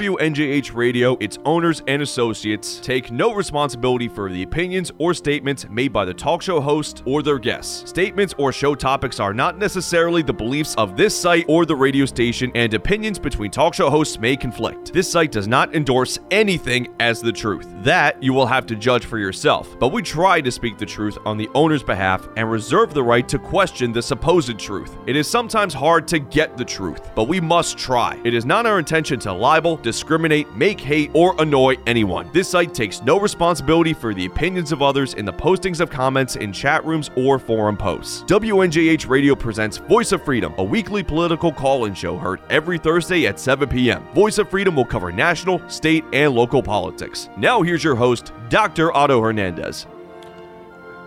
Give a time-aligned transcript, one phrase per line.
[0.00, 5.92] WNJH Radio, its owners, and associates take no responsibility for the opinions or statements made
[5.92, 7.86] by the talk show host or their guests.
[7.90, 12.06] Statements or show topics are not necessarily the beliefs of this site or the radio
[12.06, 14.90] station, and opinions between talk show hosts may conflict.
[14.90, 17.68] This site does not endorse anything as the truth.
[17.82, 21.18] That you will have to judge for yourself, but we try to speak the truth
[21.26, 24.96] on the owner's behalf and reserve the right to question the supposed truth.
[25.06, 28.18] It is sometimes hard to get the truth, but we must try.
[28.24, 32.30] It is not our intention to libel, discriminate, make hate, or annoy anyone.
[32.32, 36.36] This site takes no responsibility for the opinions of others in the postings of comments
[36.36, 38.22] in chat rooms or forum posts.
[38.24, 43.26] WNJH Radio presents Voice of Freedom, a weekly political call in show heard every Thursday
[43.26, 44.06] at 7 p.m.
[44.14, 47.28] Voice of Freedom will cover national, state, and local politics.
[47.36, 48.94] Now, here's your host, Dr.
[48.96, 49.86] Otto Hernandez.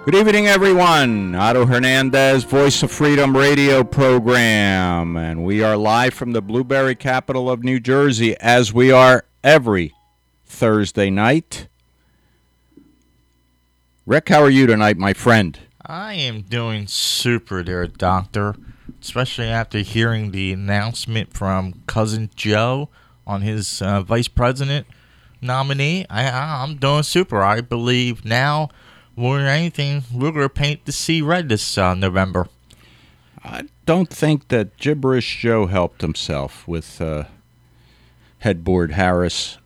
[0.06, 1.34] Good evening, everyone.
[1.34, 5.16] Otto Hernandez, Voice of Freedom radio program.
[5.16, 9.94] And we are live from the blueberry capital of New Jersey, as we are every
[10.46, 11.70] Thursday night.
[14.06, 15.58] Rick, how are you tonight, my friend?
[15.86, 18.56] I am doing super there, Doctor.
[19.02, 22.90] Especially after hearing the announcement from Cousin Joe
[23.26, 24.86] on his uh, vice president
[25.42, 26.06] nominee.
[26.10, 27.42] I, I'm doing super.
[27.42, 28.68] I believe now
[29.16, 32.48] more than anything, we're going to paint the sea red this uh, November.
[33.44, 37.26] I don't think that Gibberish Joe helped himself with uh,
[38.40, 39.58] headboard Harris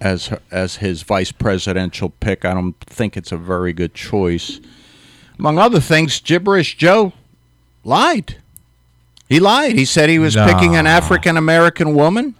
[0.00, 2.44] as as his vice presidential pick.
[2.44, 4.60] I don't think it's a very good choice.
[5.38, 7.12] Among other things, Gibberish Joe
[7.84, 8.36] lied.
[9.28, 9.74] He lied.
[9.74, 10.46] He said he was No.
[10.46, 12.34] picking an African American woman,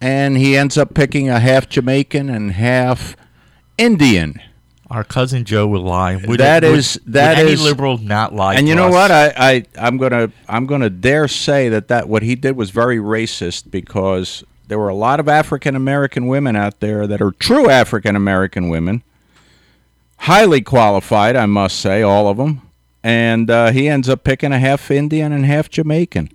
[0.00, 3.16] and he ends up picking a half Jamaican and half
[3.78, 4.40] Indian.
[4.94, 6.16] Our cousin Joe will lie.
[6.16, 8.54] Would, That would- is- that would is- any liberal not lie.
[8.54, 8.92] And you know us?
[8.92, 9.10] what?
[9.10, 12.98] I, I I'm gonna I'm gonna dare say that that what he did was very
[12.98, 17.68] racist because there were a lot of African American women out there that are true
[17.68, 19.02] African American women,
[20.18, 22.62] highly qualified, I must say, all of them.
[23.02, 26.30] And uh, he ends up picking a half Indian and half Jamaican,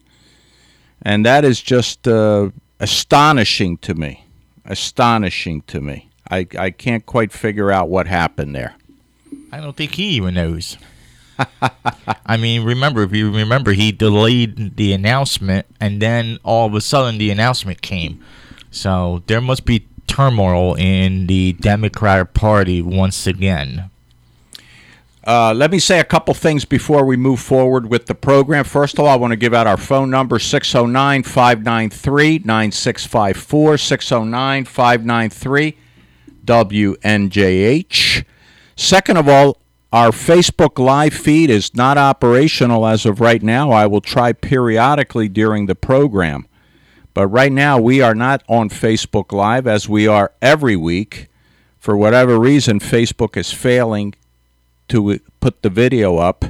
[1.01, 2.49] and that is just uh,
[2.79, 4.25] astonishing to me.
[4.65, 6.08] Astonishing to me.
[6.29, 8.75] I, I can't quite figure out what happened there.
[9.51, 10.77] I don't think he even knows.
[12.25, 16.81] I mean, remember, if you remember, he delayed the announcement, and then all of a
[16.81, 18.23] sudden the announcement came.
[18.71, 23.89] So there must be turmoil in the Democratic Party once again.
[25.25, 28.63] Uh, let me say a couple things before we move forward with the program.
[28.63, 33.77] First of all, I want to give out our phone number 609 593 9654.
[33.77, 35.77] 609 593
[36.45, 38.25] WNJH.
[38.75, 39.57] Second of all,
[39.91, 43.71] our Facebook live feed is not operational as of right now.
[43.71, 46.45] I will try periodically during the program.
[47.13, 51.27] But right now, we are not on Facebook Live as we are every week.
[51.79, 54.13] For whatever reason, Facebook is failing
[54.89, 56.45] to put the video up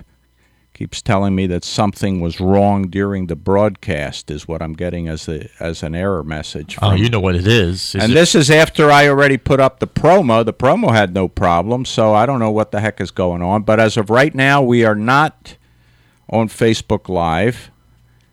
[0.79, 5.27] keeps telling me that something was wrong during the broadcast is what I'm getting as
[5.27, 6.77] a as an error message.
[6.81, 7.95] Oh, you know what it is.
[7.95, 10.45] Is and it- this is after I already put up the promo.
[10.45, 13.63] The promo had no problem, so I don't know what the heck is going on.
[13.63, 15.57] But as of right now, we are not
[16.29, 17.71] on Facebook Live.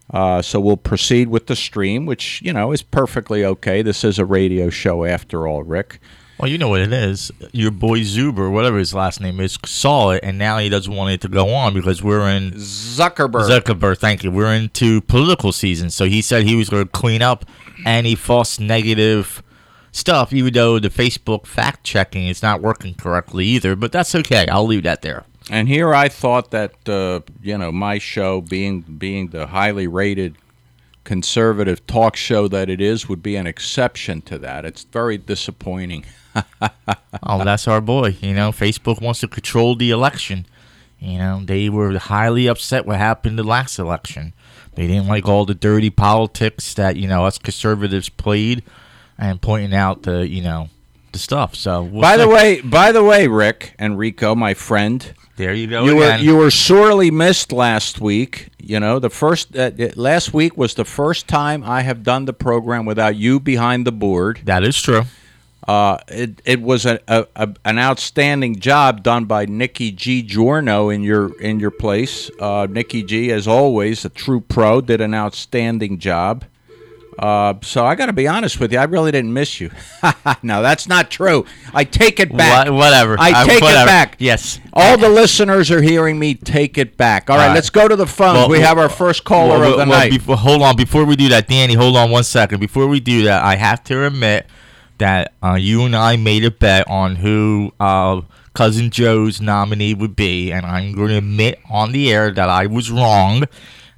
[0.08, 3.82] Uh, so we'll proceed with the stream, which you know is perfectly okay.
[3.82, 5.98] This is a radio show after all, Rick.
[6.38, 7.30] Well, you know what it is.
[7.52, 11.12] Your boy Zuber, whatever his last name is, saw it, and now he doesn't want
[11.12, 13.48] it to go on because we're in Zuckerberg.
[13.48, 14.30] Zuckerberg, thank you.
[14.30, 17.46] We're into political season, so he said he was going to clean up
[17.86, 19.42] any false negative
[19.92, 23.74] stuff, even though the Facebook fact checking is not working correctly either.
[23.74, 24.46] But that's okay.
[24.48, 25.24] I'll leave that there.
[25.50, 30.36] And here I thought that uh, you know my show, being being the highly rated
[31.04, 34.64] conservative talk show that it is, would be an exception to that.
[34.64, 36.04] It's very disappointing.
[37.22, 38.16] Oh, that's our boy.
[38.20, 40.46] You know, Facebook wants to control the election.
[41.00, 44.32] You know, they were highly upset what happened the last election.
[44.74, 48.62] They didn't like all the dirty politics that you know us conservatives played,
[49.18, 50.68] and pointing out the you know
[51.12, 51.54] the stuff.
[51.54, 55.66] So we'll by the way, by the way, Rick and Rico, my friend, there you
[55.66, 55.84] go.
[55.84, 58.50] you were you were sorely missed last week.
[58.58, 62.26] You know, the first uh, uh, last week was the first time I have done
[62.26, 64.42] the program without you behind the board.
[64.44, 65.02] that is true.
[65.66, 70.88] Uh, it it was a, a, a an outstanding job done by Nikki G Giorno
[70.90, 72.30] in your in your place.
[72.38, 76.44] Uh, Nikki G, as always, a true pro, did an outstanding job.
[77.18, 79.70] Uh, so I got to be honest with you, I really didn't miss you.
[80.42, 81.46] no, that's not true.
[81.72, 82.68] I take it back.
[82.68, 83.16] Wha- whatever.
[83.18, 83.84] I take whatever.
[83.84, 84.16] it back.
[84.18, 84.60] Yes.
[84.74, 87.30] All the listeners are hearing me take it back.
[87.30, 87.54] All right, All right.
[87.54, 88.34] let's go to the phone.
[88.34, 90.10] Well, we well, have our first caller Well, of the night.
[90.12, 90.76] before- hold on.
[90.76, 92.60] Before we do that, Danny, hold on one second.
[92.60, 94.46] Before we do that, I have to admit
[94.98, 98.20] that uh, you and I made a bet on who uh,
[98.54, 102.66] cousin Joe's nominee would be, and I'm going to admit on the air that I
[102.66, 103.44] was wrong.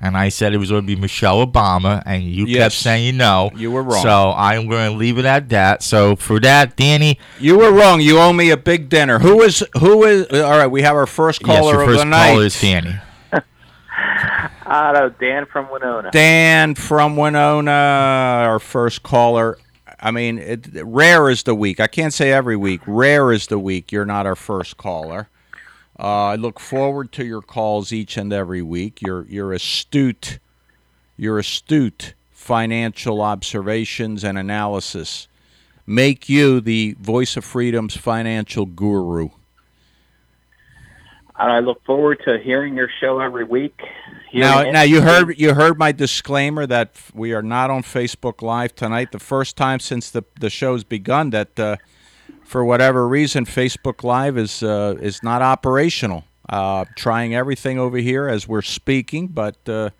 [0.00, 2.58] And I said it was going to be Michelle Obama, and you Yes.
[2.62, 3.50] kept saying no.
[3.56, 4.00] You were wrong.
[4.00, 5.82] So I'm going to leave it at that.
[5.82, 8.00] So for that, Danny, You were wrong.
[8.00, 9.18] You owe me a big dinner.
[9.18, 10.26] Who is who is?
[10.30, 12.28] All right, we have our first yes, caller your of first the night.
[12.30, 12.94] caller is Danny.
[14.66, 16.10] I know Dan from Winona.
[16.12, 19.58] Dan from Winona, our first caller.
[20.00, 21.80] I mean, it, rare is the week.
[21.80, 22.80] I can't say every week.
[22.86, 23.90] Rare is the week.
[23.90, 25.28] You're not our first caller.
[25.98, 29.02] Uh, I look forward to your calls each and every week.
[29.02, 30.38] You're you're astute.
[31.16, 35.26] Your astute financial observations and analysis
[35.84, 39.30] make you the voice of freedom's financial guru.
[41.38, 43.80] I look forward to hearing your show every week.
[44.34, 48.74] Now, now you heard you heard my disclaimer that we are not on Facebook Live
[48.74, 49.12] tonight.
[49.12, 51.76] The first time since the the show's begun that, uh,
[52.44, 56.24] for whatever reason, Facebook Live is uh, is not operational.
[56.48, 59.90] Uh, trying everything over here as we're speaking, but uh,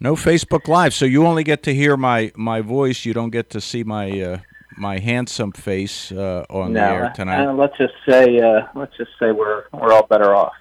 [0.00, 0.92] no Facebook Live.
[0.92, 3.04] So you only get to hear my my voice.
[3.04, 4.38] You don't get to see my uh,
[4.78, 7.46] my handsome face uh, on no, the air tonight.
[7.46, 10.54] uh, let's just say uh, let's just say we're we're all better off.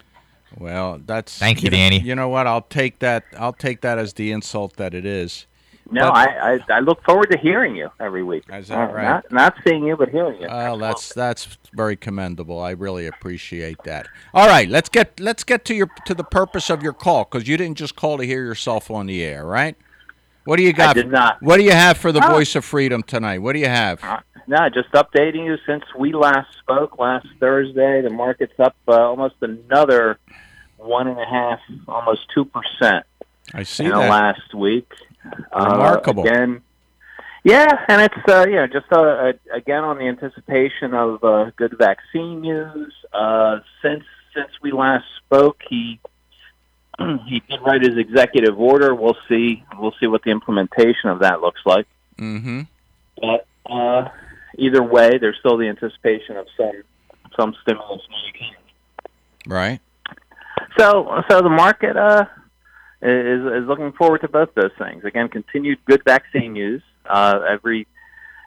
[0.57, 1.99] well, that's Thank you, know- Danny.
[1.99, 2.47] You know what?
[2.47, 3.23] I'll take that.
[3.37, 5.45] I'll take that as the insult that it is.
[5.89, 8.43] No, But- I, I I look forward to hearing you every week.
[8.51, 9.03] Is that Uh, right?
[9.03, 10.47] Not not seeing you, but hearing you.
[10.47, 12.59] Well, that's that's very commendable.
[12.59, 14.07] I really appreciate that.
[14.33, 17.47] All right, let's get let's get to your to the purpose of your call because
[17.47, 19.77] you didn't just call to hear yourself on the air, right?
[20.47, 20.95] What do you got?
[20.95, 21.41] did not.
[21.43, 22.31] What do you have for the Oh.
[22.35, 23.39] voice of freedom tonight?
[23.39, 24.01] What do you have?
[24.01, 27.99] Uh, No, just updating you since we last spoke last Thursday.
[28.01, 30.19] The market's up uh, almost another
[30.77, 33.05] one and a half, almost two percent
[33.53, 34.89] I see in the last week.
[35.53, 36.23] Remarkable.
[36.23, 36.61] Uh, again,
[37.43, 41.51] yeah, and it's uh, you know just uh, uh, again on the anticipation of uh,
[41.57, 42.93] good vaccine news.
[43.11, 45.99] Uh, since since we last spoke, he
[47.27, 48.93] he did write his executive order.
[48.95, 51.87] We'll see we'll see what the implementation of that looks like.
[52.17, 52.61] mm-hmm.
[53.19, 54.09] But uh,
[54.57, 56.83] either way, there's still the anticipation of some
[57.39, 58.55] some stimulus money.
[59.47, 59.79] Right.
[60.77, 62.25] So so the market uh,
[63.01, 65.03] is is looking forward to both those things.
[65.05, 66.81] Again, continued good vaccine news.
[67.05, 67.87] Uh, every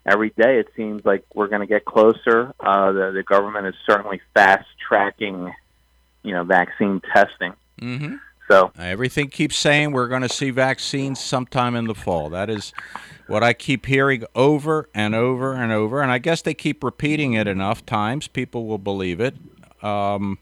[0.07, 2.53] every day it seems like we're going to get closer.
[2.61, 5.53] Uh, the the government is certainly fast tracking,
[6.23, 7.55] you know, vaccine testing.
[7.81, 8.17] Mm-hmm.
[8.51, 12.29] So Everything keeps saying we're going to see vaccines sometime in the fall.
[12.31, 12.73] That is
[13.29, 16.03] what I keep hearing over and over and over.
[16.03, 18.27] And I guess they keep repeating it enough times.
[18.27, 19.37] People will believe it.
[19.85, 20.39] Um,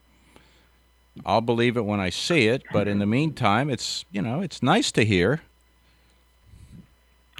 [1.26, 2.62] I'll believe it when I see it.
[2.72, 5.42] But in the meantime, it's you know it's nice to hear.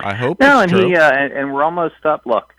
[0.01, 0.89] I hope no, it's and true.
[0.91, 2.23] he uh, and, and we're almost up.
[2.27, 2.55] Look,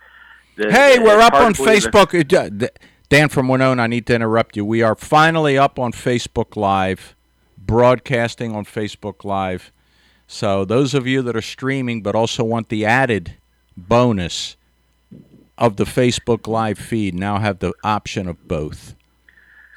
[0.57, 1.91] the- Hey, the- we're up on to believe it.
[1.93, 2.33] Facebook.
[2.63, 2.67] Uh,
[3.07, 4.63] Dan from Winona, I need to interrupt you.
[4.65, 7.15] We are finally up on Facebook Live,
[7.69, 9.71] broadcasting on Facebook Live.
[10.25, 13.35] So those of you that are streaming but also want the added
[13.77, 14.57] bonus
[15.55, 18.95] of the Facebook Live feed now have the option of both.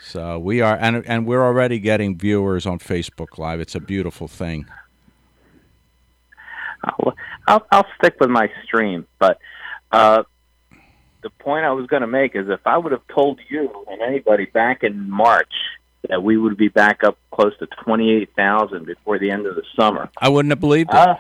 [0.03, 3.61] So we are and and we're already getting viewers on Facebook Live.
[3.61, 4.65] It's a beautiful thing.
[7.47, 9.39] I'll, I'll, stick with my stream, but
[9.93, 10.23] uh,
[11.23, 14.01] the point I was going to make is if I would have told you and
[14.01, 15.53] anybody back in March
[16.09, 20.11] that we would be back up close to 28,000 before the end of the summer,
[20.19, 20.97] I wouldn't have believed it.
[20.97, 21.15] uh,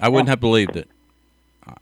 [0.00, 0.88] I wouldn't have believed it.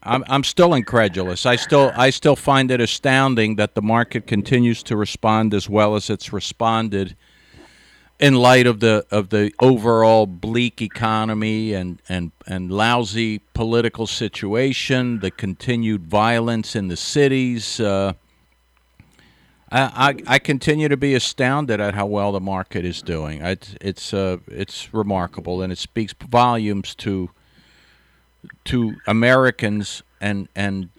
[0.02, 1.44] I'm I'm still incredulous.
[1.44, 5.96] I still I still find it astounding that the market continues to respond as well
[5.96, 7.16] as it's responded
[8.20, 15.18] in light of the of the overall bleak economy and and and lousy political situation,
[15.18, 17.80] the continued violence in the cities.
[17.80, 18.12] Uh,
[19.72, 23.40] I, I I continue to be astounded at how well the market is doing.
[23.40, 27.30] It's it's uh, it's remarkable, and it speaks volumes to
[28.64, 30.90] to Americans and and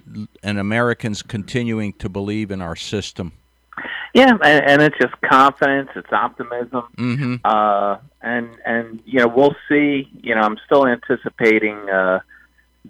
[0.43, 3.33] and Americans continuing to believe in our system.
[4.13, 7.35] yeah, and, and it's just confidence, it's optimism, Mm-hmm.
[7.45, 10.09] uh, and and you know we'll see.
[10.21, 12.19] You know, I'm still anticipating uh,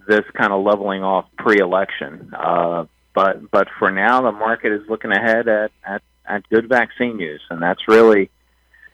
[0.08, 2.84] this kind of leveling off pre-election, uh,
[3.14, 7.42] but but for now, the market is looking ahead at, at at good vaccine use,
[7.50, 8.30] and that's really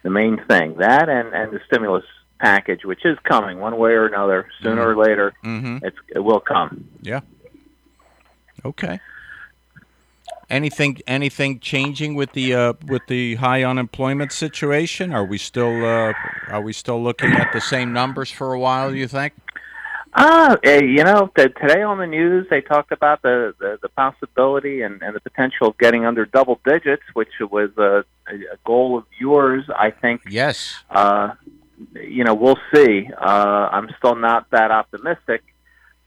[0.02, 0.76] the main thing.
[0.78, 2.04] That and and the stimulus
[2.38, 5.84] package, which is coming one way or another, sooner or later, Mm-hmm.
[5.84, 6.88] it's it will come.
[7.02, 7.20] Yeah.
[8.64, 9.00] Okay.
[10.48, 15.12] Anything anything changing with the uh, with the high unemployment situation?
[15.14, 16.12] Are we still uh,
[16.48, 18.90] are we still looking at the same numbers for a while?
[18.90, 19.32] Do you think?
[20.12, 23.88] Uh, eh, you know, t- today on the news they talked about the, the, the
[23.90, 28.98] possibility and, and the potential of getting under double digits, which was a, a goal
[28.98, 30.22] of yours, I think.
[30.28, 30.74] Yes.
[30.90, 31.34] Uh,
[31.94, 33.08] you know, we'll see.
[33.16, 35.42] Uh, I'm still not that optimistic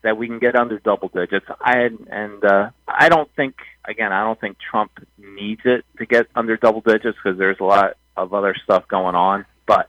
[0.04, 1.46] that we can get under double digits.
[1.62, 3.56] I and uh, I don't think
[3.88, 7.64] again, I don't think Trump needs it to get under double digits because there's a
[7.64, 9.46] lot of other stuff going on.
[9.66, 9.88] But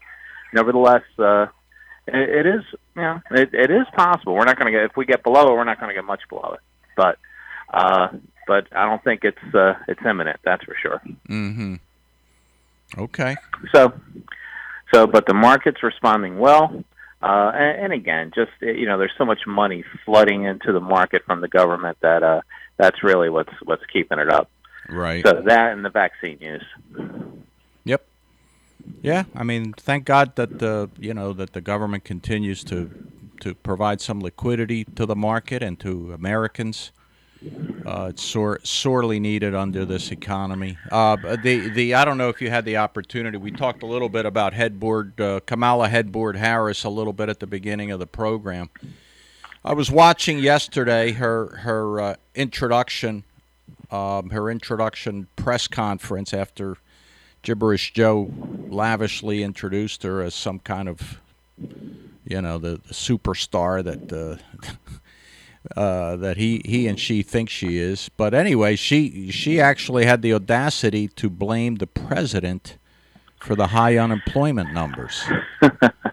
[0.52, 1.47] nevertheless, uh,
[2.06, 2.62] it, it is
[2.96, 4.34] you know it, it is possible.
[4.34, 6.04] We're not going to get if we get below it, we're not going to get
[6.04, 6.61] much below it.
[6.96, 7.18] But
[7.73, 8.08] uh,
[8.46, 10.40] but I don't think it's uh, it's imminent.
[10.44, 11.02] That's for sure.
[11.28, 11.75] Mm-hmm.
[12.99, 13.37] Okay.
[13.75, 13.92] So
[14.94, 16.84] so, but the market's responding well.
[17.20, 21.25] Uh, and, and again, just you know, there's so much money flooding into the market
[21.25, 22.42] from the government that uh,
[22.76, 24.50] that's really what's what's keeping it up.
[24.88, 25.25] Right.
[25.26, 26.64] So that and the vaccine news.
[29.02, 32.90] Yeah, I mean, thank God that the you know that the government continues to
[33.40, 36.92] to provide some liquidity to the market and to Americans.
[37.84, 40.78] Uh, it's sore, sorely needed under this economy.
[40.90, 43.36] Uh, the the I don't know if you had the opportunity.
[43.36, 47.40] We talked a little bit about headboard uh, Kamala Headboard Harris a little bit at
[47.40, 48.70] the beginning of the program.
[49.62, 53.24] I was watching yesterday her her uh, introduction,
[53.90, 56.78] um, her introduction press conference after
[57.44, 58.32] Gibberish Joe
[58.68, 61.20] lavishly introduced her as some kind of,
[62.24, 64.36] you know, the, the superstar that uh,
[65.80, 68.10] uh, that he, he and she think she is.
[68.16, 72.78] But anyway, she she actually had the audacity to blame the president
[73.38, 75.22] for the high unemployment numbers.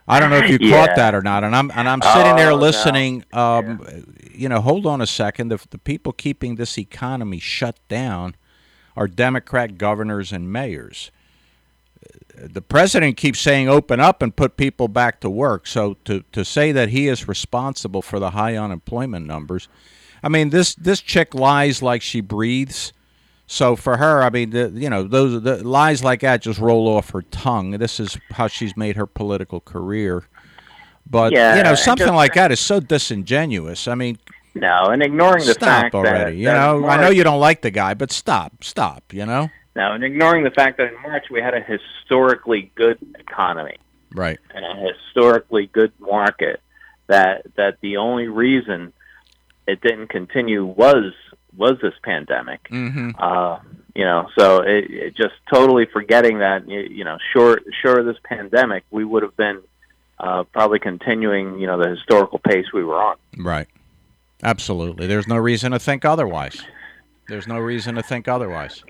[0.07, 0.85] I don't know if you Yeah.
[0.87, 1.43] caught that or not.
[1.45, 2.61] And I'm and I'm sitting there Oh, no.
[2.61, 3.23] listening.
[3.33, 3.79] Um,
[4.33, 5.49] You know, hold on a second.
[5.49, 8.35] The, the people keeping this economy shut down
[8.97, 11.11] are Democrat governors and mayors.
[12.43, 15.67] The president keeps saying open up and put people back to work.
[15.67, 19.67] So to, to say that he is responsible for the high unemployment numbers,
[20.23, 22.93] I mean this this chick lies like she breathes.
[23.47, 26.87] So for her, I mean, the, you know, those the lies like that just roll
[26.87, 27.71] off her tongue.
[27.71, 30.23] This is how she's made her political career.
[31.09, 33.87] But Yeah, you know, something just- like that is so disingenuous.
[33.89, 34.17] I mean,
[34.55, 36.31] No, and ignoring the stop fact already.
[36.31, 39.03] that you know, I know you don't like the guy, but stop, stop.
[39.13, 42.97] You know, No, and ignoring the fact that in March we had a historically good
[43.17, 43.77] economy
[44.13, 44.39] right?
[44.53, 46.61] and a historically good market.
[47.07, 48.93] That that the only reason
[49.67, 51.13] it didn't continue was
[51.55, 52.63] was this pandemic.
[52.69, 53.11] Mm-hmm.
[53.17, 53.59] Uh,
[53.93, 58.17] you know, so it, it just totally forgetting that you, know, short short of this
[58.23, 59.61] pandemic, we would have been
[60.19, 63.17] uh, probably continuing you know the historical pace we were on.
[63.37, 63.67] Right.
[64.43, 65.05] Absolutely.
[65.05, 66.63] There's no reason to think otherwise.
[67.27, 68.83] There's no reason to think otherwise.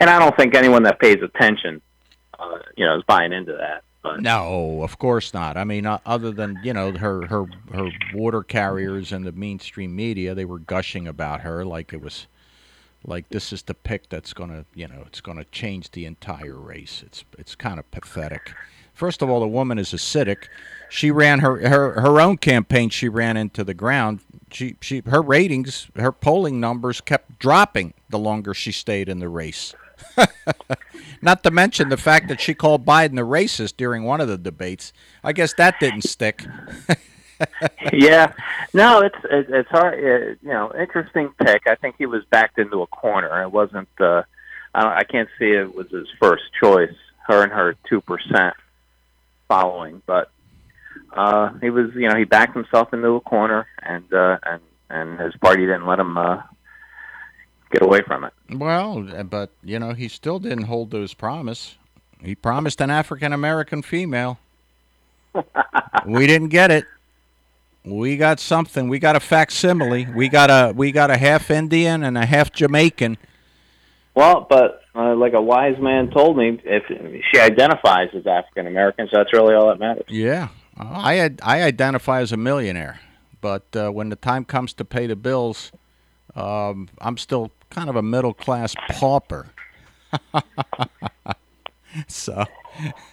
[0.00, 1.80] And I don't think anyone that pays attention,
[2.38, 3.84] uh, you know, is buying into that.
[4.02, 5.56] But No, of course not.
[5.56, 9.96] I mean, uh, other than you know her her her water carriers and the mainstream
[9.96, 12.26] media, they were gushing about her like it was
[13.06, 17.02] like this is the pick that's to you know it's to change the entire race.
[17.04, 18.52] It's it's kind of pathetic.
[18.92, 20.48] First of all, the woman is acidic.
[20.88, 22.90] She ran her, her her own campaign.
[22.90, 24.20] She ran into the ground.
[24.50, 29.28] She she her ratings, her polling numbers kept dropping the longer she stayed in the
[29.28, 29.74] race.
[31.22, 34.36] Not to mention the fact that she called Biden a racist during one of the
[34.36, 34.92] debates.
[35.22, 36.44] I guess that didn't stick.
[37.92, 38.32] yeah,
[38.72, 39.94] no, it's it, it's hard.
[39.94, 41.66] Uh, you know, interesting pick.
[41.66, 43.42] I think he was backed into a corner.
[43.42, 43.88] It wasn't.
[43.98, 44.22] Uh,
[44.74, 46.94] I, I can't see it was his first choice.
[47.26, 48.54] Her and her two percent
[49.48, 50.30] following, but
[51.12, 51.90] uh, he was.
[51.94, 54.60] You know, he backed himself into a corner, and uh, and
[54.90, 56.42] and his party didn't let him uh,
[57.70, 58.32] get away from it.
[58.50, 61.76] Well, but you know, he still didn't hold to his promise.
[62.22, 64.38] He promised an African American female.
[66.06, 66.86] we didn't get it.
[67.84, 68.88] We got something.
[68.88, 70.06] We got a facsimile.
[70.14, 73.18] We got a we got a half Indian and a half Jamaican.
[74.14, 76.84] Well, but uh, like a wise man told me, if
[77.32, 80.04] she identifies as African American, so that's really all that matters.
[80.08, 83.00] Yeah, I I identify as a millionaire,
[83.40, 85.72] but uh, when the time comes to pay the bills,
[86.36, 89.46] um, I'm still kind of a middle class pauper.
[92.08, 92.44] so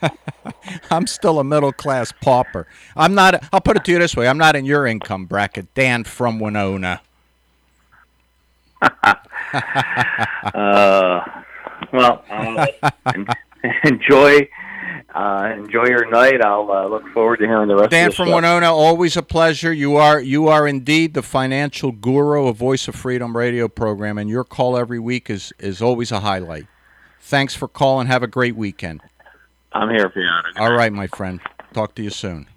[0.92, 2.68] I'm still a middle class pauper.
[2.96, 3.44] I'm not.
[3.54, 6.40] I'll put it to you this way: I'm not in your income bracket, Dan from
[6.40, 7.02] Winona.
[10.54, 11.20] Uh,
[11.92, 12.66] well, uh,
[13.84, 14.48] enjoy
[15.14, 16.42] uh, enjoy your night.
[16.42, 17.92] I'll uh, look forward to hearing the rest.
[17.92, 18.36] Dan of the from show.
[18.36, 19.74] Winona, always a pleasure.
[19.74, 24.30] You are you are indeed the financial guru of Voice of Freedom radio program, and
[24.30, 26.68] your call every week is is always a highlight.
[27.20, 28.08] Thanks for calling.
[28.08, 29.02] Have a great weekend.
[29.74, 30.30] I'm here for you.
[30.58, 31.40] All right, my friend.
[31.74, 32.48] Talk to you soon.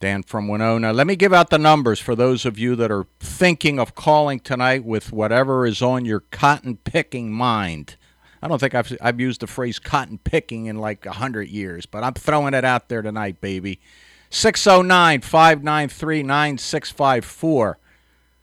[0.00, 0.92] Dan from Winona.
[0.92, 4.38] Let me give out the numbers for those of you that are thinking of calling
[4.38, 7.96] tonight with whatever is on your cotton picking mind.
[8.44, 11.86] I don't think I've, I've used the phrase cotton picking in like a 100 years,
[11.86, 13.80] but I'm throwing it out there tonight, baby.
[14.28, 17.78] 609 593 9654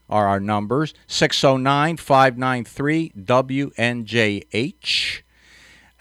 [0.10, 5.22] are our numbers 609 593 WNJH.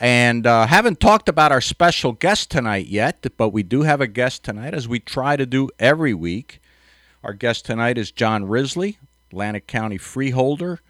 [0.01, 4.07] And uh, haven't talked about our special guest tonight yet, but we do have a
[4.07, 6.63] guest tonight, as we try to do every week.
[7.23, 8.97] Our guest tonight is John Risley,
[9.31, 10.81] Atlantic County freeholder.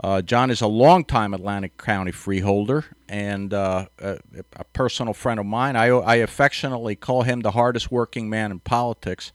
[0.00, 4.18] Uh, John is a longtime Atlantic County freeholder and uh, a,
[4.56, 5.76] a, personal friend of mine.
[5.76, 9.32] I, I affectionately call him the hardest working man in politics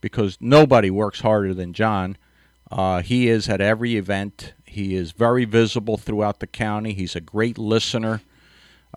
[0.00, 2.16] because nobody works harder than John.
[2.70, 4.52] Uh, he is at every event.
[4.64, 6.92] He is very visible throughout the county.
[6.92, 8.20] He's a great listener.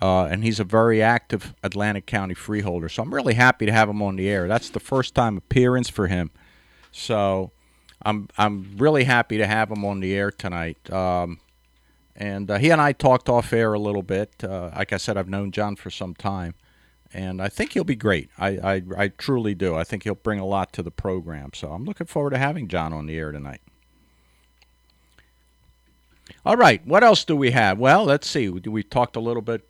[0.02, 2.88] Uh, and he's a very active Atlantic County freeholder.
[2.88, 4.48] So I'm really happy to have him on the air.
[4.48, 6.32] That's the first time appearance for him.
[6.92, 7.52] So
[8.04, 10.92] I'm I'm really happy to have him on the air tonight.
[10.92, 11.40] Um,
[12.16, 14.44] and uh, he and I talked off air a little bit.
[14.44, 16.56] Uh, like I said, I've known John for some time,
[17.14, 18.30] and I think he'll be great.
[18.38, 19.76] I, I I truly do.
[19.76, 21.52] I think he'll bring a lot to the program.
[21.54, 23.62] So I'm looking forward to having John on the air tonight.
[26.46, 27.78] All right, what else do we have?
[27.78, 28.50] Well, let's see.
[28.50, 29.68] We talked a little bit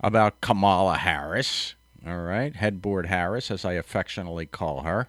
[0.00, 1.74] about Kamala Harris,
[2.06, 5.08] all right, headboard Harris, as I affectionately call her.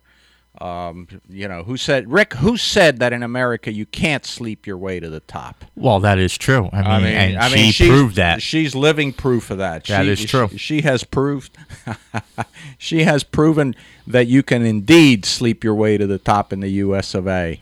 [0.61, 4.77] Um, you know, who said, Rick, who said that in America you can't sleep your
[4.77, 5.65] way to the top?
[5.75, 6.69] Well, that is true.
[6.71, 8.41] I mean, I mean, I mean, she she's- proved that.
[8.41, 9.85] She's living proof of that.
[9.85, 10.47] That she, is true.
[10.51, 11.57] She, she has proved.
[12.77, 13.75] she has proven
[14.07, 17.13] that you can indeed sleep your way to the top in the U.S.
[17.13, 17.61] of A.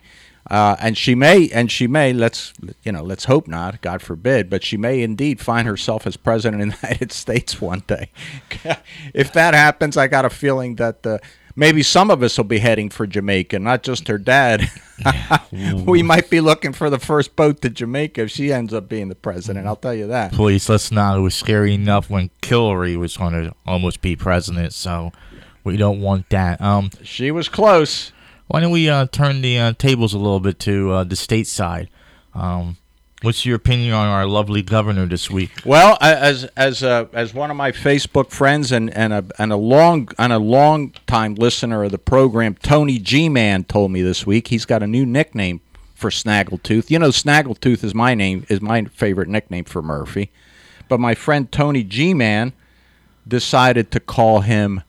[0.50, 2.12] Uh, and she may, and she may.
[2.12, 3.82] Let's, you know, let's hope not.
[3.82, 4.50] God forbid.
[4.50, 8.10] But she may indeed find herself as president of the United States one day.
[9.14, 11.18] if that happens, I got a feeling that uh,
[11.55, 14.69] maybe some of us will be heading for Jamaica, not just her dad.
[15.86, 19.10] we might be looking for the first boat to Jamaica if she ends up being
[19.10, 19.67] the president.
[19.67, 20.31] I'll tell you that.
[20.33, 21.17] Please, let's not.
[21.17, 25.11] It was scary enough when Hillary was going to almost be president, so
[25.63, 26.61] we don't want that.
[26.61, 28.11] Um, She was close.
[28.48, 31.48] why don't we uh, turn the uh, tables a little bit to uh, the state
[31.48, 31.89] side?
[32.33, 32.77] Um,
[33.24, 35.51] what's your opinion on our lovely governor this week?
[35.66, 39.55] Well, as as uh, as one of my Facebook friends and, and a and a
[39.55, 44.27] long and a long time listener of the program, Tony G Man told me this
[44.27, 45.62] week he's got a new nickname
[45.96, 46.92] for Snaggletooth.
[46.92, 50.29] You know, Snaggletooth is my name is my favorite nickname for Murphy,
[50.88, 52.53] but my friend Tony G Man
[53.27, 54.83] decided to call him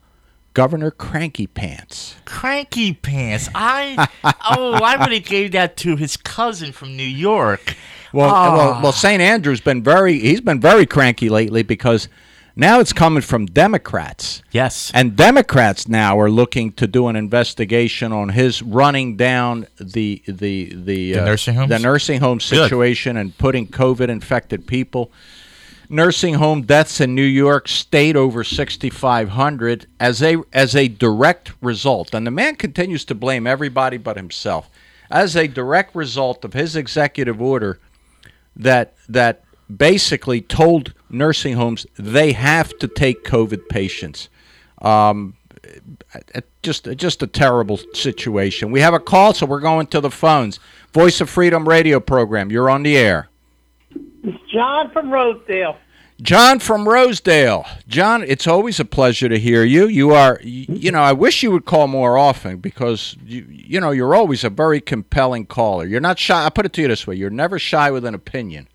[0.55, 2.15] Governor Cranky Pants.
[2.25, 3.49] Cranky pants.
[3.55, 7.75] I oh, I would have gave that to his cousin from New York.
[8.13, 8.55] Well, Ah.
[8.57, 9.21] well, well, St.
[9.21, 12.07] Andrew's been very he's been very cranky lately because
[12.55, 14.41] now it's coming from Democrats.
[14.53, 14.89] Yes.
[14.93, 20.71] And Democrats now are looking to do an investigation on his running down the the
[20.73, 21.69] the, The nursing homes?
[21.69, 22.43] the nursing home Good.
[22.45, 25.11] situation and putting COVID infected people.
[25.89, 32.13] Nursing home deaths in New York State over 6,500 as a as a direct result,
[32.13, 34.69] and the man continues to blame everybody but himself.
[35.11, 37.79] As a direct result of his executive order,
[38.55, 39.43] that that
[39.75, 44.29] basically told nursing homes they have to take COVID patients.
[44.81, 45.35] Um,
[46.61, 48.71] just just a terrible situation.
[48.71, 50.59] We have a call, so we're going to the phones.
[50.93, 52.51] Voice of Freedom radio program.
[52.51, 53.29] You're on the air.
[54.27, 55.77] It's John from Rosedale.
[56.21, 57.65] John from Rosedale.
[57.89, 59.87] John, it's always a pleasure to hear you.
[59.87, 63.91] You are, you, know, I wish you would call more often because you, you know,
[63.91, 65.85] you're always a very compelling caller.
[65.85, 66.45] You're not shy.
[66.45, 68.67] I put it to you this way: you're never shy with an opinion.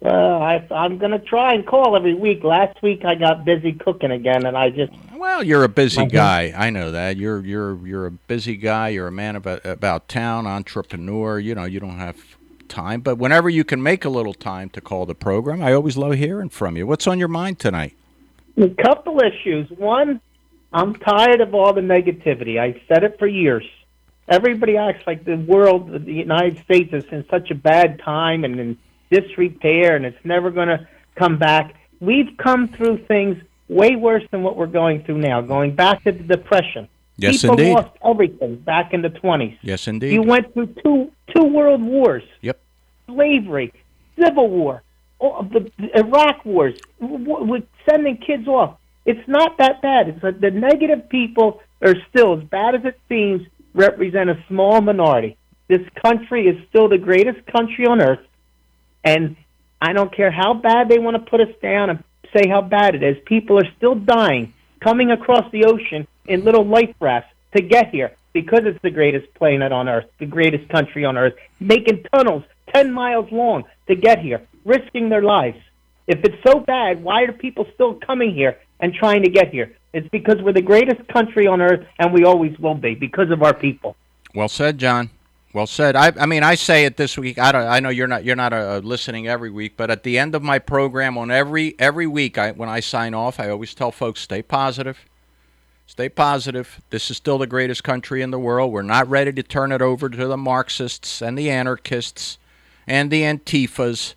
[0.00, 2.42] Well, I, I'm going to try and call every week.
[2.42, 6.10] Last week I got busy cooking again, and I just Well, you're a busy Mhm.
[6.12, 6.54] guy.
[6.56, 7.18] I know that.
[7.18, 8.88] You're you're you're a busy guy.
[8.88, 11.38] You're a man about about town, entrepreneur.
[11.38, 12.16] You know, you don't have
[12.70, 15.98] time, but whenever you can make a little time to call the program, I always
[15.98, 16.86] love hearing from you.
[16.86, 17.94] What's on your mind tonight?
[18.56, 19.70] a couple issues.
[19.70, 20.20] One,
[20.72, 22.58] I'm tired of all the negativity.
[22.60, 23.64] I said it for years.
[24.28, 28.60] Everybody acts like the world, the United States, is in such a bad time and
[28.60, 28.78] in
[29.10, 31.74] disrepair, and it's never going to come back.
[32.00, 35.40] We've come through things way worse than what we're going through now.
[35.40, 36.88] Going back to the depression.
[37.20, 37.74] Yes, People indeed.
[37.74, 39.58] lost everything back in the 20s.
[39.62, 40.12] Yes, indeed.
[40.14, 42.22] You went through two two world wars.
[42.40, 42.58] Yep.
[43.06, 43.72] Slavery,
[44.18, 44.82] civil war,
[45.20, 48.78] the, the Iraq wars, w- w- with sending kids off.
[49.04, 50.08] It's not that bad.
[50.08, 53.42] It's that the negative people are still, as bad as it seems,
[53.74, 55.36] represent a small minority.
[55.68, 58.24] This country is still the greatest country on earth,
[59.04, 59.36] and
[59.80, 62.02] I don't care how bad they want to put us down and
[62.34, 63.16] say how bad it is.
[63.26, 67.32] People are still dying, coming across the ocean in little life rafts.
[67.52, 71.34] to get here because it's the greatest planet on Earth, the greatest country on Earth,
[71.58, 75.58] making tunnels 10 miles long to get here, risking their lives.
[76.06, 79.74] If it's so bad, why are people still coming here and trying to get here?
[79.92, 83.42] It's because we're the greatest country on earth, and we always will be because of
[83.42, 83.96] our people.
[84.32, 85.10] Well said, John.
[85.52, 85.96] Well said.
[85.96, 87.36] I, I mean, I say it this week.
[87.36, 87.66] I don't.
[87.66, 88.22] I know you're not.
[88.22, 91.74] You're not uh, listening every week, but at the end of my program, on every
[91.80, 95.04] every week, I when I sign off, I always tell folks, stay positive.
[95.90, 96.80] Stay positive.
[96.90, 98.70] This is still the greatest country in the world.
[98.70, 102.38] We're not ready to turn it over to the Marxists and the anarchists
[102.86, 104.14] and the Antifas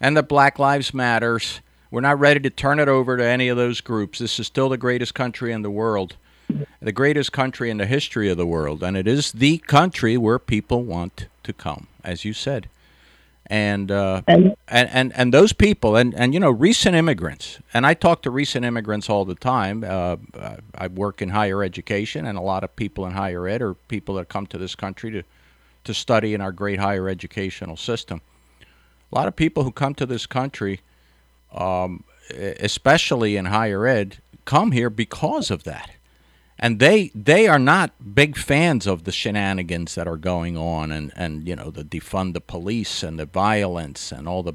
[0.00, 1.60] and the Black Lives Matters.
[1.90, 4.20] We're not ready to turn it over to any of those groups.
[4.20, 6.14] This is still the greatest country in the world,
[6.80, 10.38] the greatest country in the history of the world, and it is the country where
[10.38, 12.68] people want to come, as you said.
[13.50, 14.56] And, uh, and
[14.90, 18.64] and and those people and and you know recent immigrants and I talk to recent
[18.66, 19.84] immigrants all the time.
[19.86, 20.16] Uh,
[20.74, 24.16] I work in higher education, and a lot of people in higher ed are people
[24.16, 25.22] that come to this country to
[25.84, 28.20] to study in our great higher educational system.
[29.10, 30.80] A lot of people who come to this country
[31.52, 35.90] um, especially in higher ed, come here because of that.
[36.58, 41.12] And they they are not big fans of the shenanigans that are going on and,
[41.14, 44.54] and you know the defund the police and the violence and all the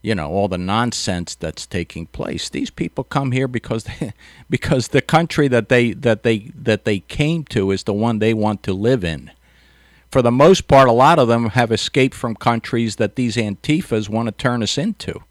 [0.00, 2.48] you know all the nonsense that's taking place.
[2.48, 4.12] These people come here because they,
[4.50, 8.34] because the country that they that they that they came to is the one they
[8.34, 9.32] want to live in.
[10.12, 14.08] For the most part, a lot of them have escaped from countries that these antifas
[14.08, 15.24] want to turn us into.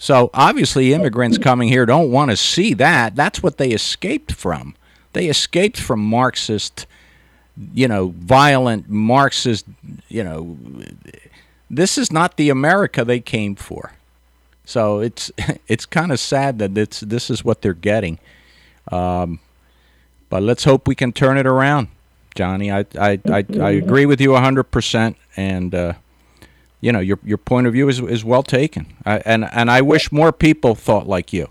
[0.00, 3.14] So obviously, immigrants coming here don't want to see that.
[3.14, 4.74] That's what they escaped from.
[5.12, 6.86] They escaped from Marxist,
[7.74, 9.66] you know, violent Marxist,
[10.08, 10.56] you know.
[11.68, 13.92] This is not the America they came for.
[14.64, 15.30] So it's
[15.68, 18.18] it's kind of sad that it's this is what they're getting.
[18.90, 19.40] Um,
[20.28, 21.88] but let's hope we can turn it around,
[22.34, 22.70] Johnny.
[22.70, 25.74] I I I, I agree with you hundred percent, and.
[25.74, 25.92] Uh,
[26.80, 29.82] you know your your point of view is is well taken, I, and and I
[29.82, 31.48] wish more people thought like you.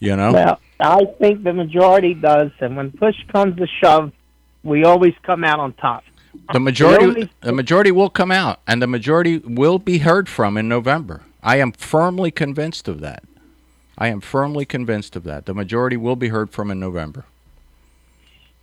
[0.00, 0.32] You know.
[0.32, 4.12] Well, I think the majority does, and when push comes to shove,
[4.62, 6.04] we always come out on top.
[6.52, 10.28] The majority, the, only, the majority will come out, and the majority will be heard
[10.28, 11.22] from in November.
[11.42, 13.24] I am firmly convinced of that.
[13.96, 15.46] I am firmly convinced of that.
[15.46, 17.24] The majority will be heard from in November.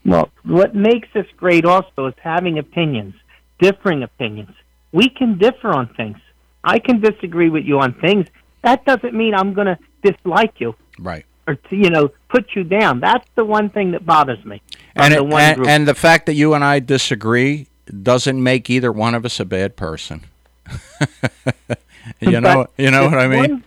[0.05, 3.15] Well, what makes us great also is having opinions,
[3.59, 4.51] differing opinions
[4.95, 6.17] we can differ on things.
[6.63, 8.27] I can disagree with you on things.
[8.63, 10.73] That doesn't mean I'm going to dislike you.
[10.97, 11.25] Right.
[11.47, 12.99] Or to, you know, put you down.
[12.99, 14.61] That's the one thing that bothers me.
[14.95, 17.67] And it, and, and, the fact that you and I disagree
[18.01, 20.23] doesn't make either one of us a bad person.
[22.19, 23.39] you know, you know what I mean.
[23.39, 23.63] One,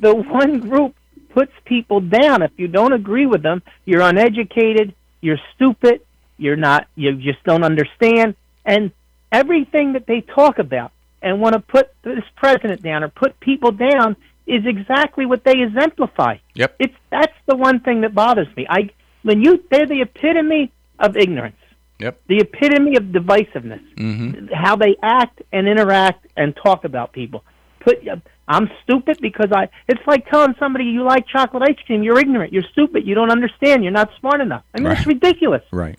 [0.00, 0.96] the one group
[1.30, 2.42] puts people down.
[2.42, 4.94] If you don't agree with them, you're uneducated.
[5.20, 6.00] You're stupid.
[6.38, 6.88] You're not.
[6.96, 8.34] You just don't understand.
[8.64, 8.90] And
[9.30, 10.92] everything that they talk about
[11.22, 14.16] and want to put this president down or put people down
[14.46, 16.36] is exactly what they exemplify.
[16.54, 16.76] Yep.
[16.78, 18.66] It's that's the one thing that bothers me.
[18.68, 18.90] I
[19.22, 21.56] when you they're the epitome of ignorance.
[21.98, 22.20] Yep.
[22.28, 23.82] The epitome of divisiveness.
[23.94, 24.48] Mm-hmm.
[24.52, 27.44] How they act and interact and talk about people.
[27.80, 28.06] Put
[28.48, 32.52] I'm stupid because I it's like telling somebody you like chocolate ice cream, you're ignorant,
[32.52, 34.62] you're stupid, you don't understand, you're not smart enough.
[34.74, 34.98] I mean right.
[34.98, 35.62] it's ridiculous.
[35.72, 35.98] Right.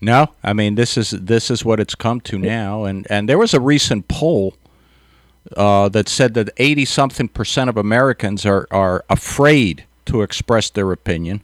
[0.00, 3.38] No, I mean this is this is what it's come to now, and and there
[3.38, 4.54] was a recent poll
[5.56, 10.92] uh, that said that eighty something percent of Americans are are afraid to express their
[10.92, 11.42] opinion.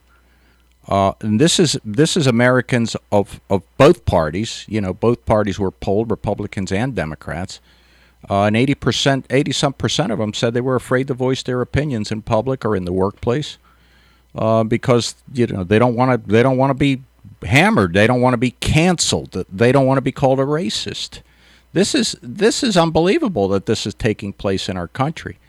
[0.87, 4.65] Uh, and this is this is Americans of, of both parties.
[4.67, 7.59] You know, both parties were polled, Republicans and Democrats.
[8.29, 11.43] Uh, and eighty percent, eighty some percent of them said they were afraid to voice
[11.43, 13.57] their opinions in public or in the workplace
[14.35, 17.01] uh, because you know they don't want to they don't want to be
[17.43, 17.93] hammered.
[17.93, 19.45] They don't want to be canceled.
[19.51, 21.21] They don't want to be called a racist.
[21.75, 25.39] This is this is unbelievable that this is taking place in our country.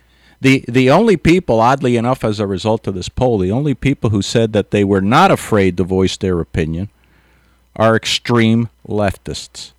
[0.40, 4.10] The the only people, oddly enough, as a result of this poll, the only people
[4.10, 6.90] who said that they were not afraid to voice their opinion
[7.76, 9.70] are extreme leftists.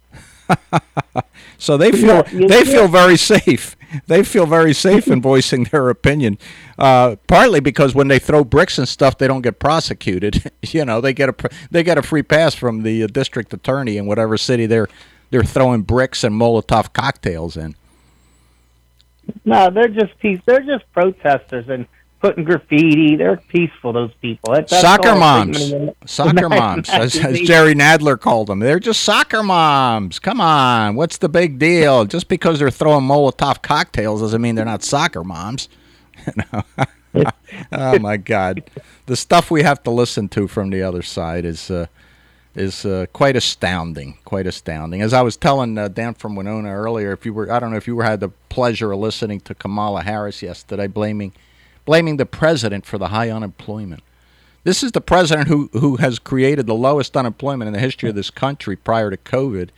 [1.58, 3.76] so they feel they feel very safe.
[4.06, 6.38] They feel very safe in voicing their opinion.
[6.80, 10.50] Uh, partly because when they throw bricks and stuff, they don't get prosecuted.
[10.62, 14.06] you know, they get a they get a free pass from the district attorney in
[14.06, 14.88] whatever city they're
[15.30, 17.76] they're throwing bricks and Molotov cocktails in.
[19.44, 20.40] No, they're just peace.
[20.46, 21.86] They're just protesters, and
[22.22, 23.16] putting graffiti.
[23.16, 24.54] They're peaceful, those people.
[24.54, 25.74] That, soccer moms.
[26.06, 28.60] Soccer moms, as, as, Jerry Nadler called them.
[28.60, 30.20] They're just soccer moms.
[30.20, 30.96] Come on.
[30.96, 32.06] What's the big deal?
[32.06, 35.70] Just because they're throwing Molotov cocktails doesn't mean they're not soccer moms.
[37.72, 38.70] Oh my God,
[39.06, 41.88] the stuff we have to listen to from the other side is uh,
[42.58, 44.18] is uh, quite astounding.
[44.26, 45.02] Quite astounding.
[45.02, 47.78] As I was telling uh, Dan from Winona earlier, if you were, I don't know
[47.78, 51.32] if you were had the pleasure of listening to Kamala Harris yesterday, blaming
[51.86, 54.04] blaming the president for the high unemployment.
[54.64, 58.16] This is the president who who has created the lowest unemployment in the history of
[58.16, 59.70] this country prior to COVID.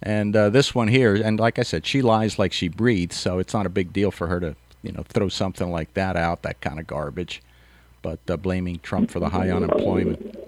[0.00, 3.38] And uh, this one here, and like I said, she lies like she breathes, so
[3.38, 6.42] it's not a big deal for her to, you know, throw something like that out,
[6.42, 7.42] that kind of garbage.
[8.02, 10.45] But uh, blaming Trump for the high unemployment,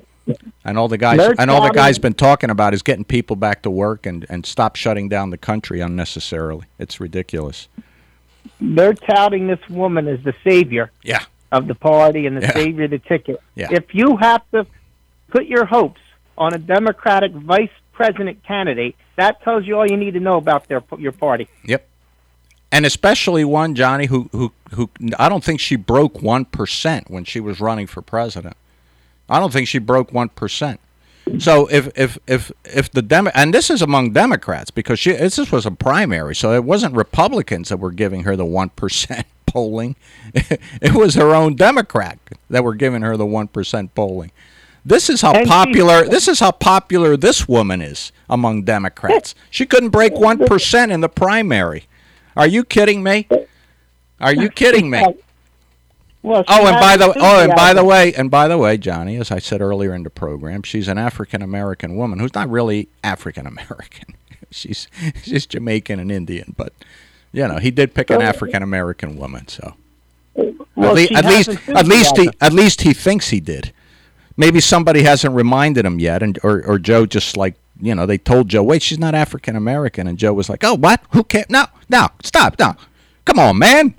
[0.68, 3.62] and all the guys, and all the guys been talking about is getting people back
[3.62, 6.66] to work and and stop shutting down the country unnecessarily.
[6.78, 7.68] It's ridiculous.
[8.60, 11.22] They're touting this woman as the savior Yeah.
[11.52, 12.52] of the party and the Yeah.
[12.52, 13.40] savior of the ticket.
[13.54, 13.68] Yeah.
[13.70, 14.66] If you have to
[15.28, 16.00] put your hopes
[16.36, 20.68] on a Democratic vice president candidate, that tells you all you need to know about
[20.68, 21.48] their your party.
[21.64, 21.86] Yep.
[22.70, 27.24] And especially one Johnny who who who I don't think she broke one percent when
[27.24, 28.56] she was running for president.
[29.28, 30.80] I don't think she broke one percent.
[31.38, 35.36] So if if if if the Demo- and this is among Democrats because she this
[35.52, 39.96] was a primary, so it wasn't Republicans that were giving her the one percent polling.
[40.80, 44.30] It was her own Democrat that were giving her the one percent polling.
[44.86, 49.34] This is how And she- popular this is how popular this woman is among Democrats.
[49.50, 51.84] She couldn't break one percent in the primary.
[52.36, 53.28] Are you kidding me?
[54.18, 55.04] Are you kidding me?
[56.22, 59.16] Well, Oh, and by the oh, and by the way, and by the way, Johnny,
[59.16, 62.88] as I said earlier in the program, she's an African American woman who's not really
[63.04, 64.14] African American.
[64.50, 64.88] she's
[65.22, 66.72] she's Jamaican and Indian, but
[67.32, 69.74] you know, he did pick an African American woman, so
[70.34, 73.72] Well, at, le- at least at least he at least he thinks he did.
[74.36, 78.18] Maybe somebody hasn't reminded him yet, and or or Joe just like you know they
[78.18, 81.00] told Joe, wait, she's not African American, and Joe was like, oh, what?
[81.10, 81.46] Who cares?
[81.48, 82.74] No, no, stop, no,
[83.24, 83.94] come on, man,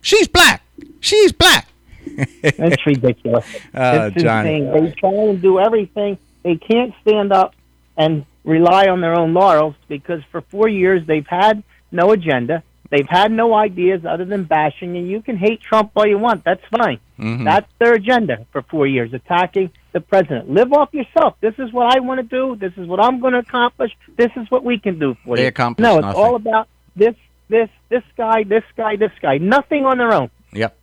[0.00, 0.62] she's black,
[1.00, 1.68] she's black.
[2.42, 3.44] That's ridiculous.
[3.74, 4.70] Uh, it's insane.
[4.72, 6.18] They try and do everything.
[6.42, 7.54] They can't stand up
[7.96, 12.62] and rely on their own laurels because for four years they've had no agenda.
[12.90, 16.44] They've had no ideas other than bashing, and you can hate Trump all you want.
[16.44, 16.98] That's fine.
[17.18, 17.44] Mhm.
[17.44, 20.50] That's their agenda for four years, attacking the president.
[20.50, 21.34] Live off yourself.
[21.40, 22.54] This is what I want to do.
[22.56, 23.90] This is what I'm going to accomplish.
[24.16, 25.48] This is what we can do for They you.
[25.48, 26.20] accomplish no, it's nothing.
[26.22, 27.14] all about this,
[27.48, 29.38] this, this guy, this guy, this guy.
[29.38, 30.30] Nothing on their own.
[30.54, 30.78] Yep.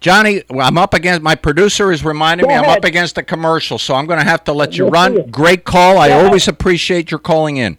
[0.00, 3.78] Johnny, I'm up against my producer is reminding Go me I'm up against a commercial,
[3.78, 5.16] so I'm going to have to let you Let's run.
[5.18, 5.32] it.
[5.32, 5.98] Great call.
[5.98, 7.78] I always appreciate your calling in.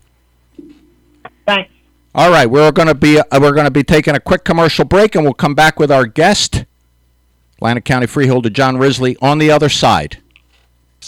[1.45, 1.71] Thanks.
[2.13, 4.83] All right, we're going to be uh, we're going to be taking a quick commercial
[4.83, 6.65] break, and we'll come back with our guest,
[7.57, 10.17] Atlantic County freeholder John Risley, on the other side.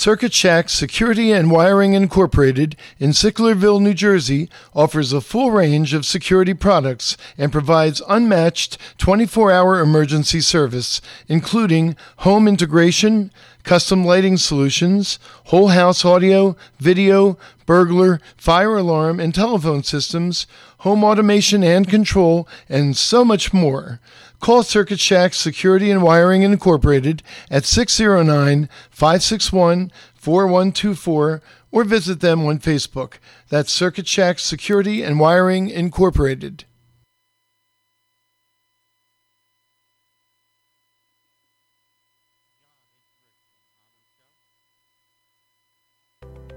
[0.01, 6.07] Circuit Shack Security and Wiring Incorporated in Sicklerville, New Jersey offers a full range of
[6.07, 13.31] security products and provides unmatched 24 hour emergency service, including home integration,
[13.63, 17.37] custom lighting solutions, whole house audio, video,
[17.67, 20.47] burglar, fire alarm, and telephone systems,
[20.79, 23.99] home automation and control, and so much more.
[24.41, 32.57] Call Circuit Shack Security and Wiring Incorporated at 609 561 4124 or visit them on
[32.57, 33.19] Facebook.
[33.49, 36.65] That's Circuit Shack Security and Wiring Incorporated.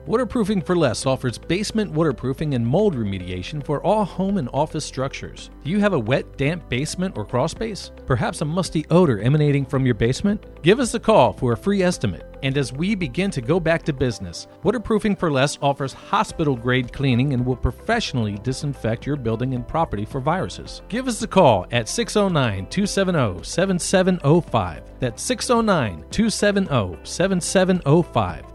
[0.07, 5.49] Waterproofing for Less offers basement waterproofing and mold remediation for all home and office structures.
[5.65, 7.91] Do you have a wet, damp basement or crawl space?
[8.05, 10.45] Perhaps a musty odor emanating from your basement?
[10.63, 12.27] Give us a call for a free estimate.
[12.43, 16.93] And as we begin to go back to business, Waterproofing for Less offers hospital grade
[16.93, 20.83] cleaning and will professionally disinfect your building and property for viruses.
[20.91, 24.83] Give us a call at 609 270 7705.
[25.01, 28.54] That's 609 270 7705.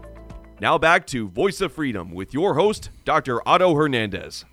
[0.60, 3.40] Now back to Voice of Freedom with your host, Dr.
[3.48, 4.44] Otto Hernandez.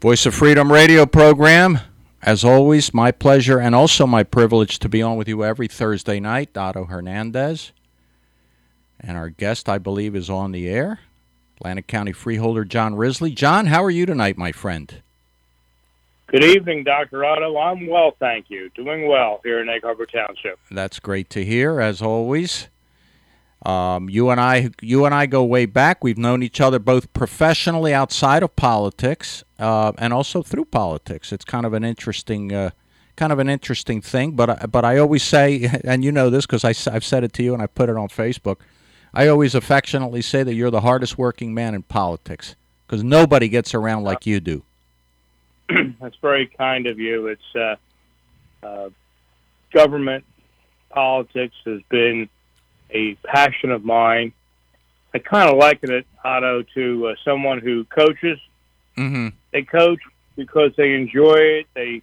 [0.00, 1.78] Voice of Freedom radio program.
[2.20, 6.18] As always, my pleasure and also my privilege to be on with you every Thursday
[6.18, 7.70] night, Otto Hernandez.
[8.98, 10.98] And our guest, I believe, is on the air,
[11.58, 13.30] Atlantic County freeholder John Risley.
[13.30, 15.02] John, how are you tonight, my friend?
[16.26, 17.24] Good evening, Dr.
[17.24, 17.56] Otto.
[17.56, 18.70] I'm well, thank you.
[18.70, 20.58] Doing well here in Egg Harbor Township.
[20.68, 22.66] That's great to hear, as always.
[23.64, 26.04] Um, you and I, you and I go way back.
[26.04, 31.32] We've known each other both professionally outside of politics uh, and also through politics.
[31.32, 32.70] It's kind of an interesting, uh,
[33.16, 34.32] kind of an interesting thing.
[34.32, 37.42] But I- but I always say, and you know this because I've said it to
[37.42, 38.56] you and I put it on Facebook.
[39.14, 43.72] I always affectionately say that you're the hardest working man in politics because nobody gets
[43.72, 44.62] around like you do.
[46.00, 47.28] That's very kind of you.
[47.28, 47.76] It's uh,
[48.66, 48.90] uh,
[49.72, 50.24] government
[50.90, 52.28] politics has been
[52.90, 54.32] a passion of mine.
[55.12, 58.38] I kind of liken it, Otto, to uh, someone who coaches.
[58.96, 59.28] Mm-hmm.
[59.52, 60.00] They coach
[60.36, 61.66] because they enjoy it.
[61.74, 62.02] They,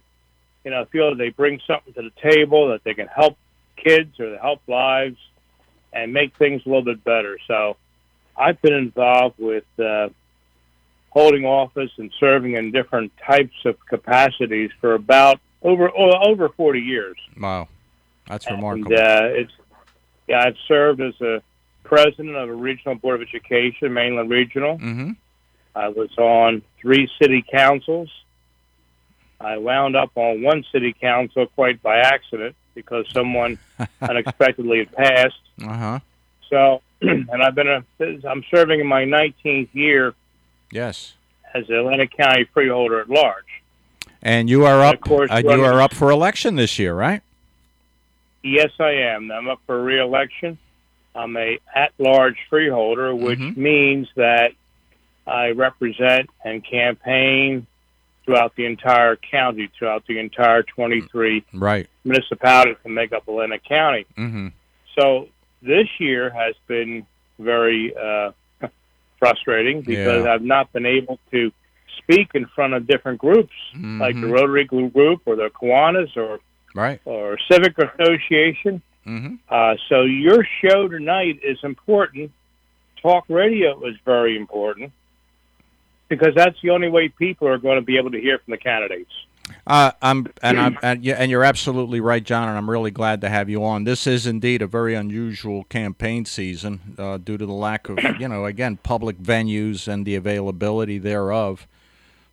[0.64, 3.36] you know, feel that they bring something to the table that they can help
[3.76, 5.16] kids or help lives
[5.92, 7.38] and make things a little bit better.
[7.46, 7.76] So,
[8.36, 10.08] I've been involved with uh,
[11.10, 17.16] holding office and serving in different types of capacities for about over over 40 years.
[17.38, 17.68] Wow,
[18.26, 18.94] that's And remarkable.
[18.94, 19.52] uh, it's
[20.28, 21.42] yeah, I've served as a
[21.84, 24.78] president of a regional board of education, mainland regional.
[24.78, 25.10] mm-hmm.
[25.74, 28.10] I was on three city councils.
[29.40, 33.58] I wound up on one city council quite by accident because someone
[34.00, 35.40] unexpectedly had passed.
[35.64, 35.98] Uh huh.
[36.50, 37.82] So, and I've been a,
[38.28, 40.14] I'm serving in my 19th year
[40.70, 41.14] Yes.
[41.54, 43.44] as the Atlantic County freeholder at large.
[44.22, 44.94] And you are And up.
[44.94, 47.22] of course, uh, you are up for election this year, right?
[48.42, 49.30] Yes, I am.
[49.30, 50.58] I'm up for reelection.
[51.14, 53.56] I'm a at-large freeholder, which Mhm.
[53.56, 54.52] means that
[55.26, 57.66] I represent and campaign
[58.24, 61.86] throughout the entire county, throughout the entire 23 Right.
[62.04, 64.06] municipalities that make up Atlantic County.
[64.16, 64.48] Mm-hmm.
[64.98, 65.28] So
[65.60, 67.06] this year has been
[67.38, 68.32] very uh,
[69.18, 70.32] frustrating because Yeah.
[70.32, 71.52] I've not been able to
[71.98, 74.32] speak in front of different groups like the Mhm.
[74.32, 76.40] Rotary Group or the Kiwanis or
[76.74, 77.00] Right.
[77.04, 78.82] or Civic Association.
[79.06, 79.34] Mm-hmm.
[79.48, 82.30] Uh, so your show tonight is important.
[83.00, 84.92] Talk radio is very important
[86.08, 88.58] because that's the only way people are going to be able to hear from the
[88.58, 89.10] candidates.
[89.66, 92.48] Uh, I'm and I'm and, and you're absolutely right, John.
[92.48, 93.84] And I'm really glad to have you on.
[93.84, 98.28] This is indeed a very unusual campaign season uh, due to the lack of, you
[98.28, 101.66] know, again, public venues and the availability thereof.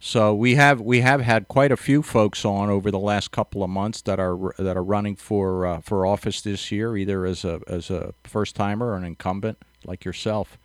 [0.02, 3.64] So we have we have had quite a few folks on over the last couple
[3.64, 7.44] of months that are that are running for uh, for office this year, either as
[7.44, 10.58] a as a first timer or an incumbent like yourself.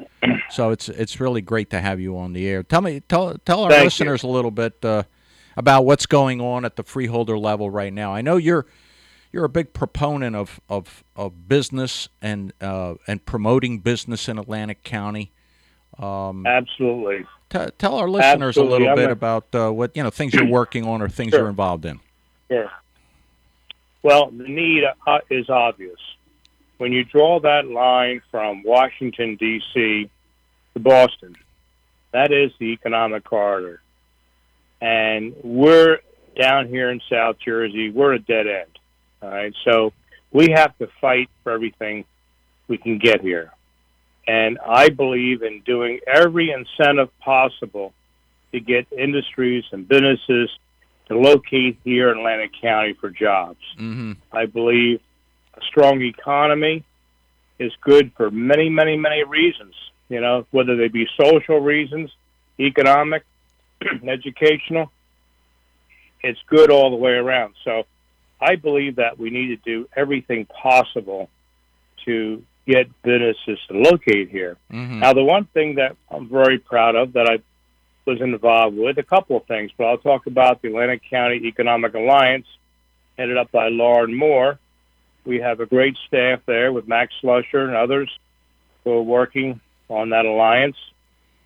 [0.51, 2.62] So it's it's really great to have you on the air.
[2.62, 3.85] Tell me tell tell our Thank you.
[3.87, 5.03] listeners a little bit uh,
[5.57, 8.14] about what's going on at the freeholder level right now.
[8.14, 8.66] I know you're
[9.33, 14.85] you're a big proponent of of, of business and uh, and promoting business in Atlantic
[14.85, 15.33] County.
[15.99, 17.27] Um, Absolutely.
[17.55, 18.69] T- tell our listeners Absolutely.
[18.69, 21.09] a little I'm bit a- about uh, what you know things you're working on or
[21.09, 21.40] things Sure.
[21.40, 22.01] you're involved in.
[22.51, 22.71] Sure.
[24.03, 25.99] Well, the need uh, is obvious.
[26.79, 30.11] When you draw that line from Washington, D.C.
[30.75, 31.37] to Boston,
[32.12, 33.81] that is the economic corridor.
[34.81, 36.01] And we're
[36.38, 38.79] down here in South Jersey, we're a dead end.
[39.23, 39.55] All right.
[39.64, 39.93] So
[40.33, 42.05] we have to fight for everything
[42.69, 43.53] we can get here.
[44.27, 47.93] And I believe in doing every incentive possible
[48.53, 50.51] to get industries and businesses
[51.09, 53.59] to locate here in Atlantic County for jobs.
[53.79, 54.13] Mm-hmm.
[54.33, 55.01] I believe
[55.55, 56.85] a strong economy
[57.59, 59.75] is good for many, many, many reasons.
[60.09, 62.11] You know, whether they be social reasons,
[62.59, 63.25] economic,
[64.09, 64.91] educational,
[66.23, 67.55] it's good all the way around.
[67.65, 67.85] So
[68.41, 71.29] I believe that we need to do everything possible
[72.05, 74.57] to get businesses to locate here.
[74.72, 75.00] Mm-hmm.
[75.00, 77.38] Now, the one thing that I'm very proud of that I
[78.07, 81.94] was involved with, a couple of things, but I'll talk about the Atlantic County Economic
[81.94, 82.46] Alliance,
[83.18, 84.59] headed up by Lauren Moore.
[85.24, 88.11] We have a great staff there with Max Slusher and others
[88.83, 90.77] who are working on that alliance.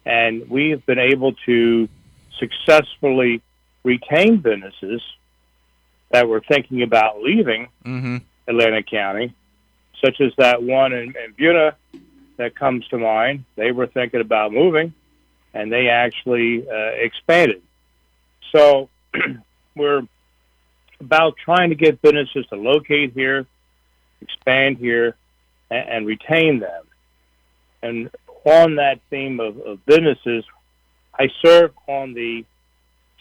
[0.04, 1.88] And we've been able to
[2.38, 3.42] successfully
[3.85, 5.02] retain businesses
[6.11, 8.16] that were thinking about leaving Mm-hmm.
[8.48, 9.35] Atlantic County,
[10.05, 11.77] such as that one in, in Buena
[12.37, 13.45] that comes to mind.
[13.57, 14.95] They were thinking about moving,
[15.55, 17.63] and they actually uh, expanded.
[18.53, 18.89] So
[19.77, 20.03] we're
[21.01, 23.47] about trying to get businesses to locate here,
[24.21, 25.17] expand here,
[25.71, 26.85] and, and retain them.
[27.83, 28.11] And
[28.45, 30.45] on that theme of, of businesses,
[31.19, 32.45] I serve on the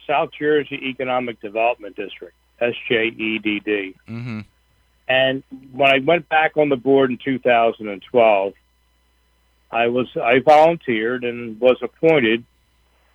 [0.06, 3.96] South Jersey Economic Development District, SJEDD.
[4.08, 4.40] Mm-hmm.
[5.08, 8.54] And when I went back on the board in 2012,
[9.72, 12.44] I was I volunteered and was appointed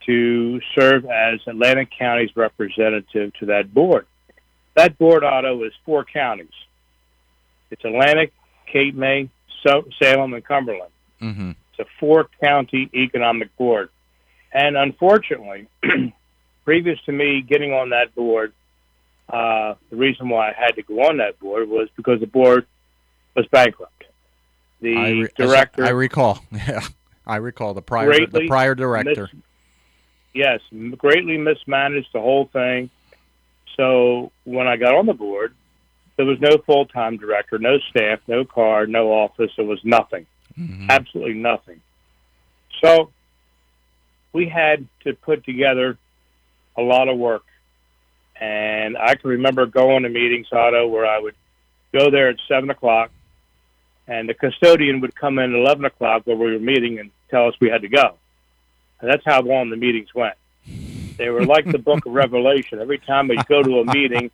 [0.06, 4.06] to serve as Atlantic County's representative to that board.
[4.74, 6.48] That board, Otto, is four counties.
[7.70, 8.32] It's Atlantic,
[8.70, 9.30] Cape May,
[9.64, 10.90] Salem, and Cumberland.
[11.20, 11.50] Mm-hmm.
[11.50, 13.90] It's a four-county economic board.
[14.52, 15.68] And unfortunately,
[16.64, 18.52] previous to me getting on that board,
[19.28, 22.66] uh, the reason why I had to go on that board was because the board
[23.34, 24.04] was bankrupt.
[24.80, 26.42] The I, re- director, I recall.
[26.52, 26.80] Yeah,
[27.26, 29.28] I recall the prior the prior director.
[29.32, 29.42] mis-
[30.34, 30.60] yes,
[30.96, 32.90] greatly mismanaged the whole thing.
[33.76, 35.54] So when I got on the board,
[36.16, 39.52] there was no full time director, no staff, no car, no office.
[39.56, 40.26] There was nothing,
[40.90, 41.80] absolutely nothing.
[42.82, 43.10] So
[44.32, 45.96] we had to put together
[46.76, 47.44] a lot of work.
[48.42, 51.36] And I can remember going to meetings, Otto, where I would
[51.92, 53.12] go there at seven o'clock,
[54.08, 57.46] and the custodian would come in at eleven o'clock where we were meeting and tell
[57.46, 58.16] us we had to go.
[59.00, 60.34] And that's how long the meetings went.
[61.18, 62.80] They were like the Book of Revelation.
[62.80, 64.32] Every time we'd go to a meeting,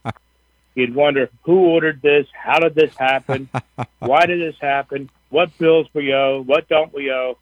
[0.75, 3.51] you'd wonder who ordered this, how did this happen,
[3.99, 7.37] why did this happen, what bills we owe, what don't we owe.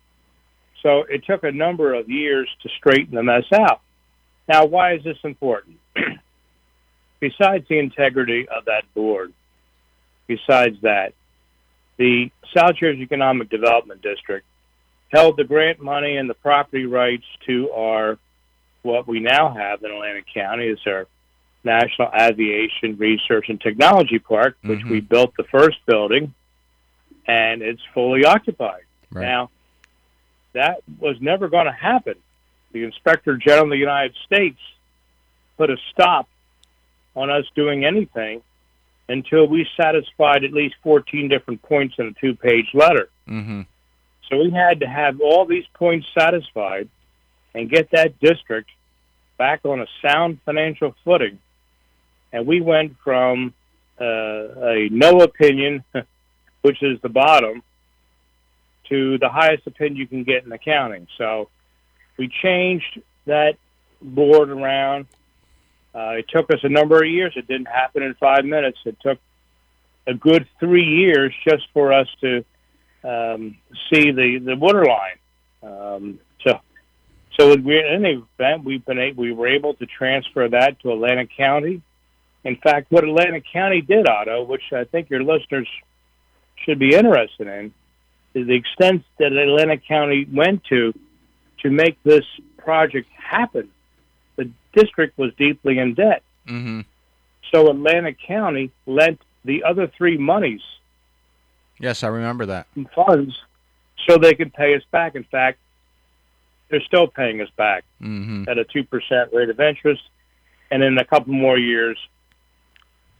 [0.82, 3.82] So it took a number of years to straighten the mess out.
[4.48, 5.78] Now, why is this important?
[7.28, 9.32] besides the integrity of that board,
[10.26, 11.12] besides that,
[11.96, 14.46] the South Jersey Economic Development District
[15.08, 18.18] held the grant money and the property rights to our
[18.82, 21.06] what we now have in Atlantic County is our
[21.64, 25.06] National Aviation Research and Technology Park, which we mm-hmm.
[25.06, 26.32] built the first building,
[27.26, 28.82] and it's fully occupied.
[29.10, 29.22] Right.
[29.22, 29.50] Now,
[30.52, 32.14] that was never going to happen.
[32.70, 34.60] The Inspector General of the United States
[35.56, 36.28] put a stop
[37.16, 38.42] on us doing anything
[39.08, 43.08] until we satisfied at least 14 different points in a two page letter.
[43.28, 43.62] Mm-hmm.
[44.28, 46.88] So we had to have all these points satisfied
[47.54, 48.68] and get that district
[49.38, 51.38] back on a sound financial footing.
[52.32, 53.54] And we went from
[54.00, 55.84] uh, a no opinion,
[56.62, 57.62] which is the bottom,
[58.88, 61.06] to the highest opinion you can get in accounting.
[61.18, 61.48] So
[62.18, 63.56] we changed that
[64.02, 65.06] board around.
[65.96, 67.32] Uh, it took us a number of years.
[67.36, 68.78] It didn't happen in five minutes.
[68.84, 69.18] It took
[70.06, 72.44] a good three years just for us to
[73.02, 73.56] um,
[73.90, 75.18] see the the water line.
[75.62, 76.60] Um, so,
[77.38, 81.30] so in any event, we've been a, we were able to transfer that to Atlantic
[81.36, 81.80] County.
[82.44, 85.68] In fact, what Atlantic County did, Otto, which I think your listeners
[86.64, 87.72] should be interested in,
[88.34, 90.92] is the extent that Atlantic County went to
[91.62, 92.24] to make this
[92.58, 93.70] project happen.
[94.76, 96.22] District was deeply in debt.
[96.46, 96.80] Mm-hmm.
[97.52, 100.60] So Atlantic County lent the other three monies
[101.78, 102.66] Yes, I remember that.
[102.94, 103.38] funds
[104.08, 105.14] so they could pay us back.
[105.14, 105.58] In fact,
[106.70, 108.44] they're still paying us back Mm-hmm.
[108.48, 110.02] at a 2% rate of interest.
[110.70, 111.98] And in a couple more years,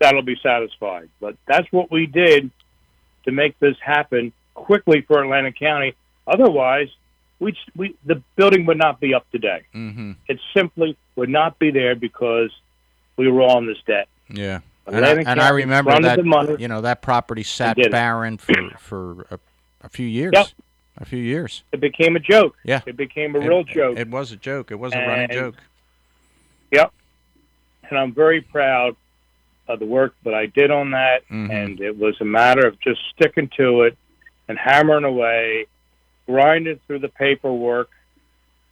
[0.01, 1.09] that'll be satisfied.
[1.21, 2.51] But that's what we did
[3.27, 5.95] to make this happen quickly for Atlantic County.
[6.27, 6.89] Otherwise,
[7.39, 9.63] we, we the building would not be up today.
[9.75, 10.13] Mm-hmm.
[10.29, 12.51] It simply would not be there because
[13.17, 14.09] we were all in this debt.
[14.29, 14.61] Yeah.
[14.87, 16.57] And I, and I remember that money.
[16.61, 19.39] you know that property sat barren for for a,
[19.83, 20.33] a few years.
[20.35, 20.47] Yep.
[20.99, 21.63] A few years.
[21.73, 22.57] It became a joke.
[22.65, 22.81] Yeah.
[22.87, 23.99] It became a real joke.
[23.99, 24.71] It was a joke.
[24.71, 25.57] It was a running joke.
[26.73, 26.91] Yep.
[27.91, 28.97] And I'm very proud
[29.69, 31.29] of the work that I did on that.
[31.29, 31.51] Mhm.
[31.51, 33.99] And it was a matter of just sticking to it
[34.49, 35.67] and hammering away,
[36.27, 37.89] grinding through the paperwork.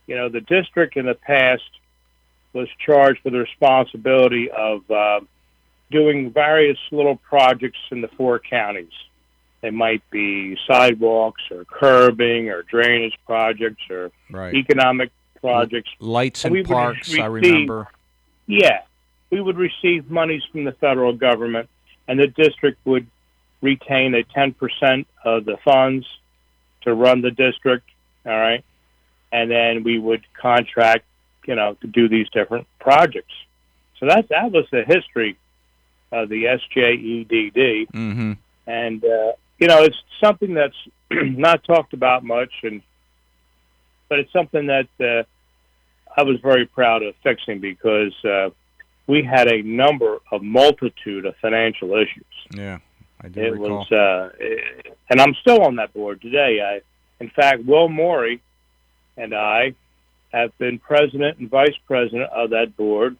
[0.07, 1.63] You know, the district in the past
[2.53, 5.21] was charged with the responsibility of uh,
[5.91, 8.93] doing various little projects in the four counties.
[9.61, 14.55] They might be sidewalks or curbing or drainage projects or Right.
[14.55, 15.91] economic projects.
[16.01, 17.19] Lights And and parks.
[17.19, 17.89] I remember.
[18.47, 18.83] Yeah,
[19.31, 21.71] we would receive monies from the federal government,
[22.07, 23.07] and the district would
[23.63, 26.07] retain a 10% of the funds
[26.85, 27.89] to run the district.
[28.25, 28.65] All right.
[29.33, 31.05] And then we would contract,
[31.47, 33.33] you know, to do these different projects.
[33.99, 35.37] So that, that was the history
[36.13, 37.91] of the SJEDD.
[37.91, 38.33] Mm-hmm.
[38.67, 40.77] And, uh, you know, it's something that's
[41.11, 42.83] not talked about much, and
[44.09, 45.25] but it's something that uh,
[46.17, 48.51] I was very proud of fixing because uh,
[49.07, 52.25] we had a number of multitude of financial issues.
[52.51, 52.79] Yeah.
[53.25, 53.79] I do It recall.
[53.79, 54.31] was, uh,
[55.11, 56.61] and I'm still on that board today.
[56.61, 56.81] I,
[57.23, 58.41] in fact, Will Morey
[59.17, 59.75] and I
[60.33, 63.17] have been president and vice president of that board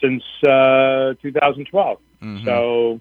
[0.00, 1.98] since uh, 2012.
[2.22, 2.44] Mhm.
[2.44, 3.00] So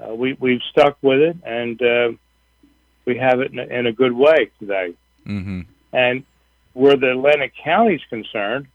[0.00, 2.12] uh, we we've stuck with it, and uh,
[3.04, 4.94] we have it in a, in a good way today.
[5.26, 5.66] Mhm.
[5.92, 6.24] And
[6.72, 8.68] where the Atlantic County is concerned,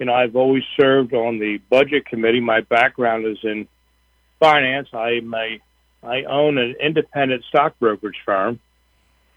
[0.00, 2.40] you know, I've always served on the budget committee.
[2.40, 3.68] My background is in
[4.42, 4.88] finance.
[4.92, 5.60] I'm a
[6.02, 8.58] I own an independent stock brokerage firm.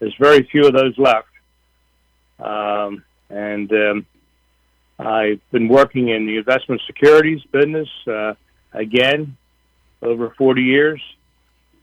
[0.00, 1.28] There's very few of those left,
[2.40, 4.06] um, and um,
[4.98, 8.34] I've been working in the investment securities business uh,
[8.72, 9.36] again
[10.02, 11.00] over 40 years,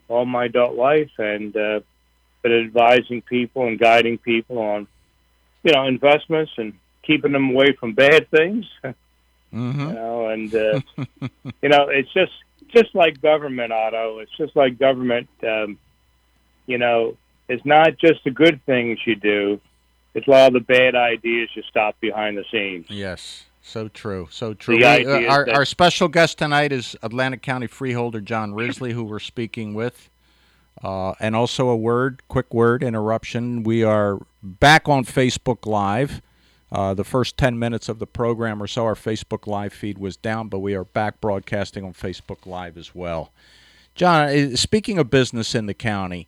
[0.10, 1.80] all my adult life, and uh,
[2.42, 4.86] been advising people and guiding people on,
[5.64, 8.66] you know, investments and keeping them away from bad things.
[9.54, 9.82] Mm-hmm.
[9.82, 10.82] You know, and uh,
[11.62, 12.32] you know, it's just
[12.74, 14.20] just like government, Otto.
[14.20, 15.30] It's just like government.
[15.48, 15.78] Um,
[16.66, 17.16] you know,
[17.50, 19.60] it's not just the good things you do;
[20.14, 22.88] it's a lot of the bad ideas you stop behind the scenes.
[22.90, 23.46] Yes.
[23.66, 24.28] So true.
[24.30, 24.76] So true.
[24.78, 29.04] We- uh, our, that- our special guest tonight is Atlantic County freeholder John Risley, who
[29.06, 30.10] we're speaking with.
[30.84, 33.64] Uh, and also a word, quick word interruption.
[33.64, 36.22] We are back on Facebook Live.
[36.74, 40.18] Uh, the first 10 minutes of the program or so, our Facebook Live feed was
[40.18, 43.32] down, but we are back broadcasting on Facebook Live as well.
[43.94, 46.28] John, uh, speaking of business in the county,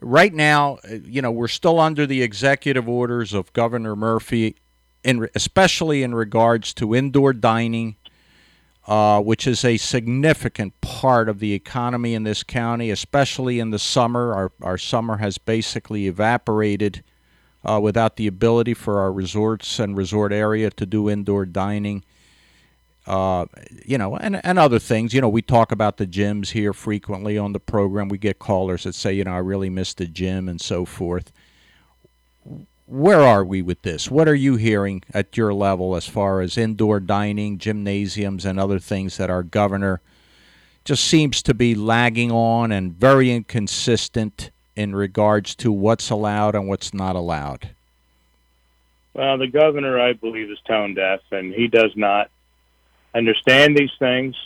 [0.00, 4.56] right now, uh, you know, we're still under the executive orders of Governor Murphy,
[5.04, 7.96] in especially in regards to indoor dining,
[8.86, 13.78] uh, which is a significant part of the economy in this county, especially in the
[13.78, 14.32] summer.
[14.32, 17.04] Our our summer has basically evaporated
[17.66, 22.02] uh, without the ability for our resorts and resort area to do indoor dining
[23.06, 23.46] uh,
[23.84, 25.14] you know, and, and other things.
[25.14, 28.08] You know, we talk about the gyms here frequently on the program.
[28.08, 31.32] We get callers that say, you know, I really miss the gym and so forth.
[32.86, 34.10] Where are we with this?
[34.10, 38.78] What are you hearing at your level as far as indoor dining, gymnasiums, and other
[38.78, 40.00] things that our governor
[40.84, 46.68] just seems to be lagging on and very inconsistent in regards to what's allowed and
[46.68, 47.70] what's not allowed?
[49.14, 52.30] Well, the governor, I believe, is tone deaf, and he does not
[53.14, 54.36] understand these things.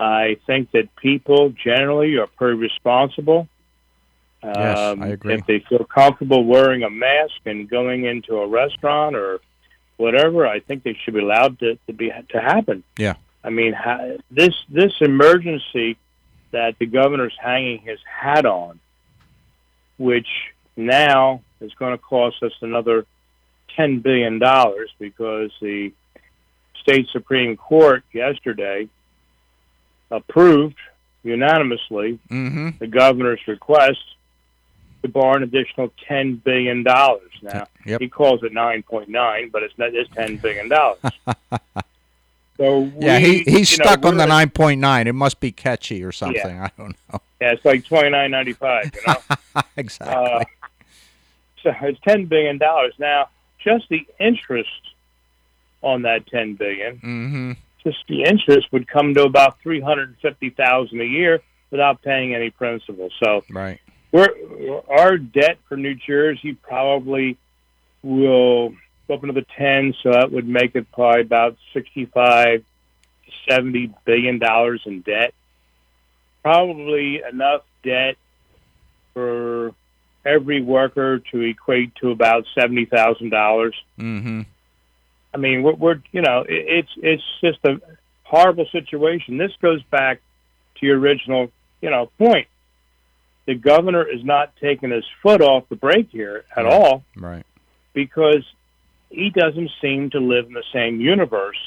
[0.00, 3.48] I think that people generally are pretty responsible.
[4.42, 5.34] Yes, Um, I agree.
[5.34, 9.40] If they feel comfortable wearing a mask and going into a restaurant or
[9.96, 12.82] whatever, I think they should be allowed to, to be to happen.
[12.98, 13.14] Yeah.
[13.44, 15.96] I mean, ha- this this emergency
[16.50, 18.80] that the governor's hanging his hat on,
[19.98, 20.28] which
[20.76, 23.06] now is going to cost us another
[23.76, 25.92] ten billion dollars because the
[26.82, 28.88] state supreme court yesterday
[30.10, 30.76] approved
[31.22, 32.70] unanimously Mm-hmm.
[32.78, 33.98] the governor's request
[35.02, 37.30] to borrow an additional ten billion dollars.
[37.42, 38.00] Now Yep.
[38.00, 41.00] he calls it nine point nine, but it's not it's ten billion dollars.
[42.56, 45.06] so Yeah, he, he's you know, stuck on the 9.9.
[45.06, 46.60] It must be catchy or something.
[46.60, 47.20] I don't know.
[47.40, 48.90] Yeah, it's like twenty nine ninety five.
[48.94, 50.14] You know, exactly.
[50.16, 50.44] uh,
[51.62, 53.28] so it's ten billion dollars now.
[53.62, 54.70] Just the interest
[55.82, 57.52] on that ten billion, mm-hmm.
[57.82, 61.40] just the interest would come to about three hundred fifty thousand a year
[61.70, 63.10] without paying any principal.
[63.22, 63.78] So Right.
[64.10, 67.36] we're our debt for New Jersey probably
[68.02, 68.74] will
[69.08, 74.38] go up the tens, so that would make it probably about sixty-five to seventy billion
[74.38, 75.34] dollars in debt.
[76.42, 78.16] Probably enough debt
[79.14, 79.74] for
[80.24, 83.74] every worker to equate to about seventy thousand dollars.
[83.98, 84.42] Mm-hmm.
[85.32, 87.80] I mean, we're, we're you know, it, it's it's just a
[88.24, 89.38] horrible situation.
[89.38, 90.20] This goes back
[90.76, 91.50] to your original,
[91.80, 92.48] you know, point.
[93.46, 96.72] The governor is not taking his foot off the brake here at Right.
[96.72, 97.44] all Right.
[97.92, 98.42] because
[99.14, 101.58] he doesn't seem to live in the same universe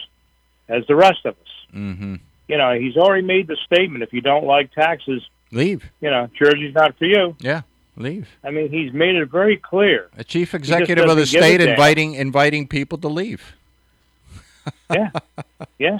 [0.70, 1.76] as the rest of us.
[1.76, 2.16] Mm-hmm.
[2.48, 5.22] You know, he's already made the statement: if you don't like taxes,
[5.52, 5.90] Leave.
[6.02, 7.36] you know, Jersey's not for you.
[7.40, 7.62] Yeah.
[8.00, 8.28] Leave.
[8.44, 10.10] I mean, he's made it very clear.
[10.18, 13.54] A chief executive of the state inviting inviting people to leave.
[14.92, 15.12] Yeah,
[15.80, 16.00] yeah.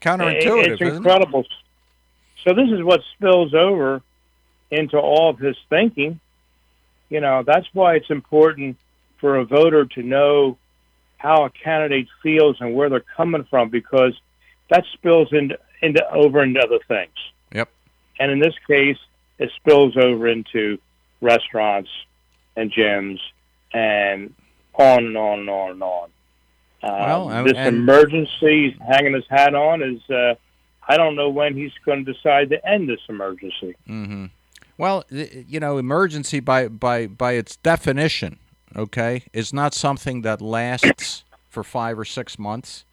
[0.00, 0.96] Counterintuitive, It's isn't it?
[0.98, 1.44] incredible.
[2.44, 4.00] So this is what spills over
[4.70, 6.20] into all of his thinking.
[7.08, 8.76] You know, that's why it's important
[9.18, 10.56] for a voter to know
[11.20, 14.18] how a candidate feels and where they're coming from because
[14.70, 17.12] that spills into, into over into other things.
[17.52, 17.68] Yep.
[18.18, 18.96] And in this case,
[19.38, 20.78] it spills over into
[21.20, 21.90] restaurants
[22.56, 23.18] and gyms
[23.74, 24.32] and
[24.74, 26.08] on and on and on and on.
[26.82, 26.90] Um,
[27.28, 30.36] Well, this and- emergency hanging his hat on is uh,
[30.88, 33.74] I don't know when he's going to decide to end this emergency.
[33.86, 34.26] Mm-hmm.
[34.78, 38.38] Well, you know, emergency by by by its definition,
[38.76, 42.84] okay, is not something that lasts for five or six months.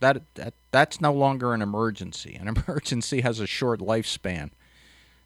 [0.00, 2.38] That that that's no longer an emergency.
[2.40, 4.50] An emergency has a short lifespan.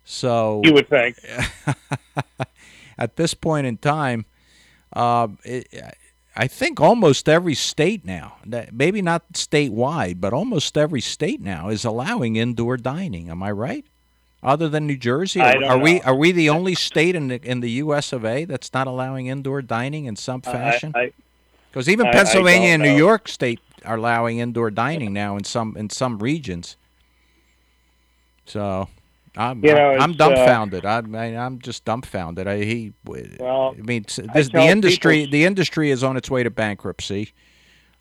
[0.05, 1.17] So You would think.
[2.99, 4.27] at this point in time,
[4.93, 5.97] uh, it,
[6.37, 8.39] I think almost every state now,
[8.73, 13.31] maybe not statewide, but almost every state now is allowing indoor dining.
[13.31, 13.85] Am I right?
[14.45, 17.61] Other than New Jersey, I are, we are we the only state in the in
[17.61, 18.13] the U.S.
[18.13, 18.45] of A.
[18.45, 20.93] that's not allowing indoor dining in some fashion?
[20.95, 21.13] I, I,
[21.71, 22.97] Because even I- I Pennsylvania don't and New know.
[22.99, 26.77] York State are allowing indoor dining now in some in some regions.
[28.45, 28.89] So,
[29.37, 30.85] I'm You know, I'm uh, dumbfounded.
[30.85, 32.47] I mean, I'm just dumbfounded.
[32.47, 36.31] I he, Well, I mean, I this, the industry people- the industry is on its
[36.31, 37.33] way to bankruptcy.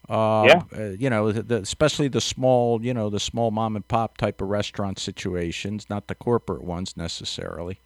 [0.10, 0.89] Uh, Yeah.
[0.99, 4.49] you know, the, especially the small, you know, the small mom and pop type of
[4.49, 7.80] restaurant situations, not the corporate ones necessarily.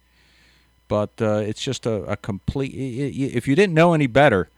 [0.88, 2.72] But uh, it's just a, a complete.
[2.74, 4.48] If you didn't know any better,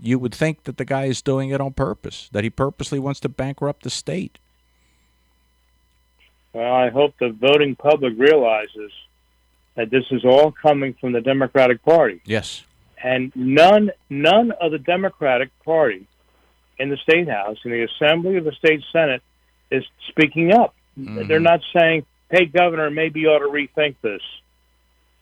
[0.00, 3.20] you would think that the guy is doing it on purpose, that he purposely wants
[3.20, 4.38] to bankrupt the state.
[6.52, 8.92] Well, I hope the voting public realizes
[9.74, 12.64] that this is all coming from the Democratic Party, Yes.
[13.02, 16.06] and none none of the Democratic Party
[16.78, 19.22] in the state house in the assembly of the state senate
[19.70, 20.74] is speaking up.
[21.28, 24.22] They're not saying, "Hey, governor, maybe you ought to rethink this."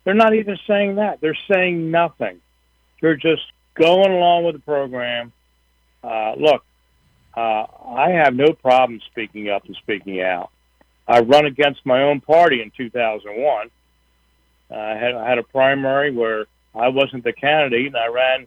[0.05, 1.20] They're not even saying that.
[1.20, 2.40] They're saying nothing.
[3.01, 3.42] They're just
[3.74, 5.32] going along with the program.
[6.03, 6.64] Uh, look,
[7.36, 10.51] uh, I have no problem speaking up and speaking out.
[11.07, 13.70] I run against my own party in 2001.
[14.70, 18.46] Uh, I had, I had a primary where I wasn't the candidate, and I ran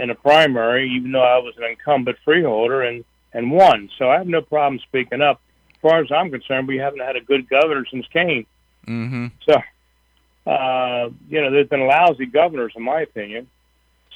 [0.00, 3.90] in a primary, even though I was an incumbent freeholder, and, and won.
[3.98, 5.40] So I have no problem speaking up.
[5.74, 8.46] As far as I'm concerned, we haven't had a good governor since Kean.
[8.86, 9.26] Mm-hmm.
[9.48, 13.48] So, uh, you know, there's been lousy governors, in my opinion.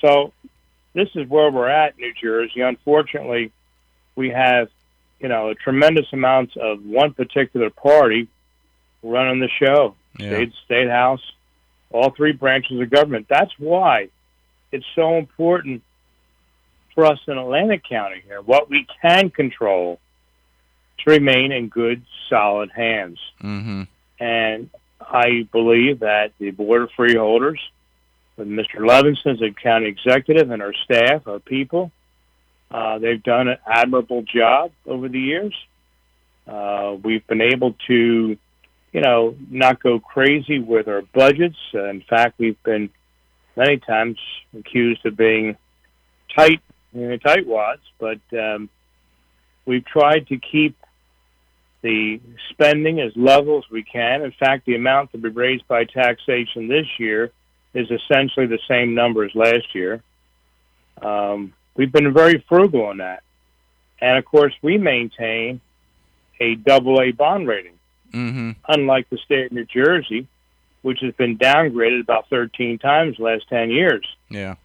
[0.00, 0.32] So,
[0.94, 2.60] this is where we're at, New Jersey.
[2.60, 3.52] Unfortunately,
[4.16, 4.68] we have,
[5.20, 8.28] you know, a tremendous amount of one particular party
[9.02, 9.96] running the show.
[10.18, 10.28] Yeah.
[10.28, 11.22] State, state house,
[11.90, 13.26] all three branches of government.
[13.28, 14.08] That's why
[14.74, 15.82] it's so important
[16.94, 20.00] for us in Atlantic County here, what we can control,
[20.98, 23.20] to remain in good, solid hands.
[23.40, 23.82] Mm-hmm.
[24.18, 24.70] And
[25.00, 27.60] I believe that the Board of Freeholders,
[28.36, 28.78] with Mr.
[28.78, 31.92] Levinson as a county executive and our staff, our people,
[32.72, 35.54] uh, they've done an admirable job over the years.
[36.48, 38.36] Uh, we've been able to,
[38.92, 41.58] you know, not go crazy with our budgets.
[41.72, 42.90] Uh, in fact, we've been
[43.56, 44.18] many times
[44.58, 45.56] accused of being
[46.34, 46.60] tight,
[46.92, 48.68] you know, tightwads, but um,
[49.66, 50.76] we've tried to keep
[51.82, 54.22] the spending as level as we can.
[54.22, 57.30] In fact, the amount to be raised by taxation this year
[57.74, 60.02] is essentially the same number as last year.
[61.02, 63.22] Um, we've been very frugal on that.
[64.00, 65.60] And of course, we maintain
[66.40, 67.72] a double A bond rating,
[68.12, 68.50] Mm-hmm.
[68.68, 70.28] unlike the state of New Jersey,
[70.84, 74.06] which has been downgraded about 13 times the last 10 years.
[74.28, 74.56] Yeah.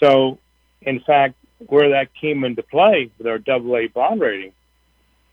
[0.00, 0.38] So,
[0.80, 1.34] in fact,
[1.66, 4.52] where that came into play with our double A bond rating,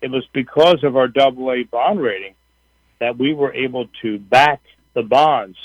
[0.01, 2.33] it was because of our double A bond rating
[2.99, 4.59] that we were able to back
[4.95, 5.57] the bonds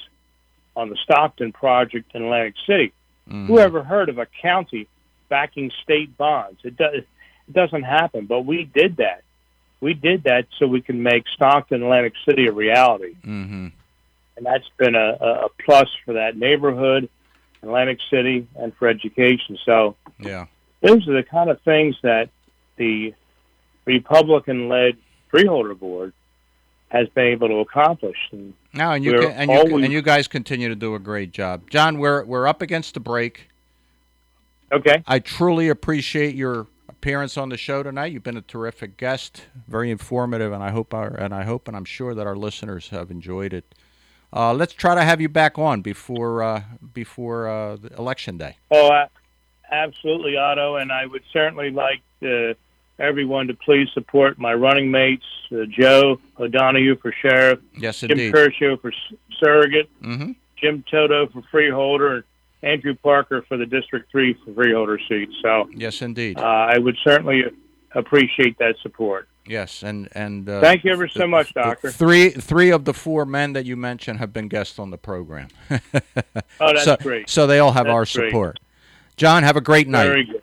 [0.77, 2.93] on the Stockton project in Atlantic City.
[3.27, 3.47] Mhm.
[3.47, 4.87] Who ever heard of a county
[5.31, 6.61] backing state bonds?
[6.63, 9.23] It, does, it doesn't happen, but we did that.
[9.81, 13.69] We did that so we can make Stockton, Atlantic City a reality Mm-hmm.
[14.39, 17.09] And that's been a, a plus for that neighborhood,
[17.63, 19.59] Atlantic City, and for education.
[19.67, 20.47] So Yeah.
[20.81, 22.31] those are the kind of things that
[22.77, 23.13] the
[23.85, 24.97] Republican-led
[25.31, 26.13] freeholder board
[26.91, 28.17] has been able to accomplish.
[28.33, 30.99] And Now and you can, and you always- and you guys continue to do a
[30.99, 31.99] great job, John.
[31.99, 33.49] We're we're up against the break.
[34.73, 38.13] okay, I truly appreciate your appearance on the show tonight.
[38.13, 41.77] You've been a terrific guest, very informative, and I hope our and I hope and
[41.77, 43.75] I'm sure that our listeners have enjoyed it.
[44.33, 46.63] Uh, let's try to have you back on before uh,
[46.93, 48.57] before uh, the election day.
[48.71, 49.05] oh,
[49.71, 52.55] absolutely, Otto, and I would certainly like uh,
[52.99, 58.33] everyone to please support my running mates, uh, Joe O'Donoghue for sheriff, Yes, Jim indeed.
[58.35, 58.93] Kershaw for
[59.43, 62.25] surrogate, hmm Jim Toto for freeholder, and
[62.65, 65.29] Andrew Parker for the District 3 for freeholder seat.
[65.41, 66.37] So Yes, indeed.
[66.39, 67.45] uh, I would certainly
[67.99, 69.29] appreciate that support.
[69.47, 71.91] yes, and and uh, Thank you ever so much, Doctor.
[71.91, 75.49] Three three of the four men that you mentioned have been guests on the program.
[76.61, 77.29] Oh, that's so, great.
[77.31, 78.31] So they all have That's our great.
[78.31, 78.59] support.
[79.17, 80.07] John, have a great night.
[80.07, 80.43] Very good.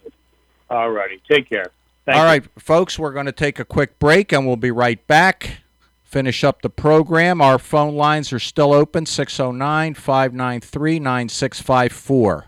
[0.70, 1.22] All righty.
[1.30, 1.72] Take care.
[2.06, 2.30] Thank All you.
[2.30, 5.58] right, folks, we're going to take a quick break and we'll be right back.
[6.03, 7.41] Finish up the program.
[7.41, 12.45] Our phone lines are still open 609 593 9654.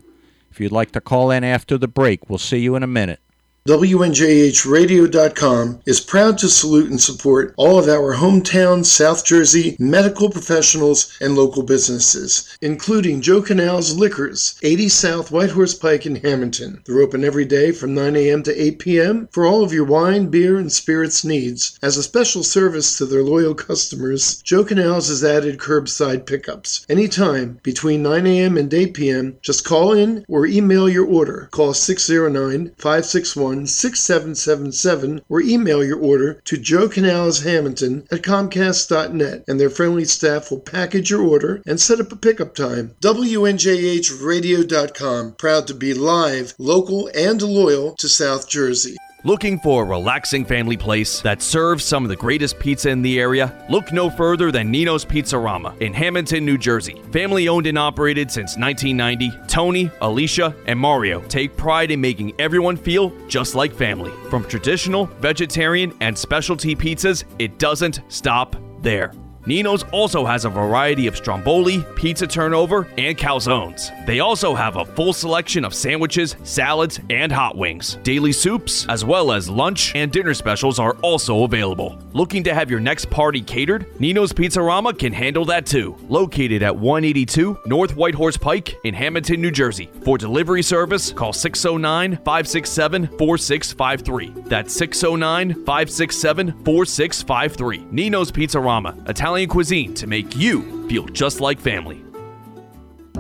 [0.52, 3.20] If you'd like to call in after the break, we'll see you in a minute.
[3.68, 11.14] WNJHradio.com is proud to salute and support all of our hometown South Jersey medical professionals
[11.20, 16.82] and local businesses, including Joe Canal's Liquors, 80 South Whitehorse Pike in Hamilton.
[16.86, 18.42] They're open every day from 9 a.m.
[18.44, 19.28] to 8 p.m.
[19.34, 21.78] for all of your wine, beer, and spirits needs.
[21.82, 26.86] As a special service to their loyal customers, Joe Canal's has added curbside pickups.
[26.88, 28.56] Anytime between 9 a.m.
[28.56, 31.50] and 8 p.m., just call in or email your order.
[31.52, 39.60] Call 609 561 6777 or email your order to Joe Canals Hamilton at Comcast.net, and
[39.60, 42.96] their friendly staff will package your order and set up a pickup time.
[43.02, 48.98] WNJHradio.com, proud to be live, local, and loyal to South Jersey.
[49.28, 53.20] Looking for a relaxing family place that serves some of the greatest pizza in the
[53.20, 53.62] area?
[53.70, 57.02] Look no further than Nino's Pizzarama in Hamilton, New Jersey.
[57.12, 62.78] Family owned and operated since 1990, Tony, Alicia, and Mario take pride in making everyone
[62.78, 64.14] feel just like family.
[64.30, 69.12] From traditional, vegetarian, and specialty pizzas, it doesn't stop there.
[69.48, 73.92] Nino's also has a variety of stromboli, pizza turnover, and calzones.
[74.06, 77.98] They also have a full selection of sandwiches, salads, and hot wings.
[78.04, 81.98] Daily soups, as well as lunch and dinner specials, are also available.
[82.12, 83.86] Looking to have your next party catered?
[84.02, 85.96] Nino's Pizzarama can handle that too.
[86.10, 89.90] Located at 182 North Whitehorse Pike in Hamilton, New Jersey.
[90.04, 94.34] For delivery service, call 609 567 4653.
[94.48, 97.88] That's 609 567 4653.
[97.92, 102.04] Nino's Pizzarama, Italian cuisine to make you feel just like family.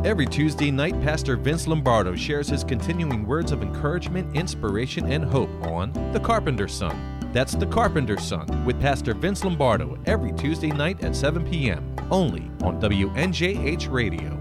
[0.05, 5.49] Every Tuesday night, Pastor Vince Lombardo shares his continuing words of encouragement, inspiration, and hope
[5.63, 7.29] on The Carpenter's Son.
[7.33, 11.95] That's The Carpenter's Son with Pastor Vince Lombardo every Tuesday night at 7 p.m.
[12.09, 14.39] only on WNJH Radio.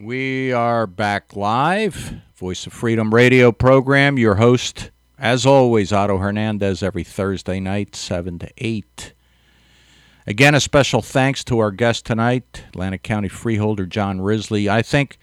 [0.00, 4.18] We are back live, Voice of Freedom radio program.
[4.18, 9.12] Your host, as always, Otto Hernandez, every Thursday night, 7 to 8.
[10.26, 14.68] Again, a special thanks to our guest tonight, Atlantic County Freeholder John Risley.
[14.68, 15.18] I think,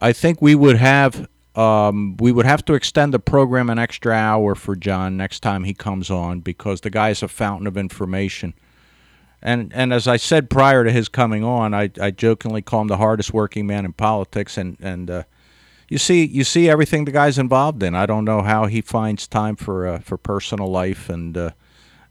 [0.00, 4.12] I think we would have um, we would have to extend the program an extra
[4.12, 7.76] hour for John next time he comes on because the guy is a fountain of
[7.76, 8.54] information.
[9.40, 12.88] And and as I said prior to his coming on, I, I jokingly call him
[12.88, 14.58] the hardest working man in politics.
[14.58, 15.22] And and uh,
[15.88, 17.94] you see you see everything the guy's involved in.
[17.94, 21.50] I don't know how he finds time for uh, for personal life and uh,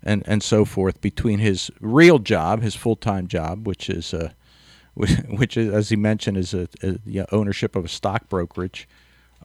[0.03, 4.31] and and so forth between his real job, his full time job, which is uh,
[4.93, 8.87] which is as he mentioned is a, a you know, ownership of a stock brokerage,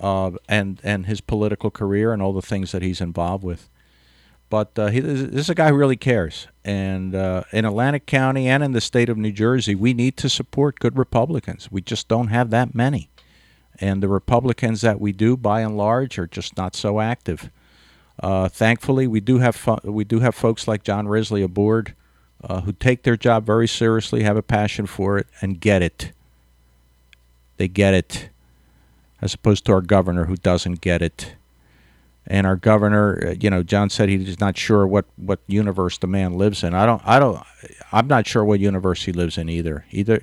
[0.00, 3.68] uh, and and his political career and all the things that he's involved with.
[4.50, 8.48] But uh, he, this is a guy who really cares, and uh, in Atlantic County
[8.48, 11.70] and in the state of New Jersey, we need to support good Republicans.
[11.70, 13.10] We just don't have that many,
[13.78, 17.50] and the Republicans that we do, by and large, are just not so active.
[18.20, 21.94] Uh, thankfully, we do have fo- we do have folks like John Risley aboard
[22.42, 26.12] uh, who take their job very seriously, have a passion for it, and get it.
[27.56, 28.28] They get it,
[29.20, 31.34] as opposed to our governor who doesn't get it.
[32.26, 36.06] And our governor, uh, you know, John said he's not sure what, what universe the
[36.06, 36.74] man lives in.
[36.74, 37.42] I don't, I don't,
[37.90, 39.86] I'm not sure what universe he lives in either.
[39.90, 40.22] Either,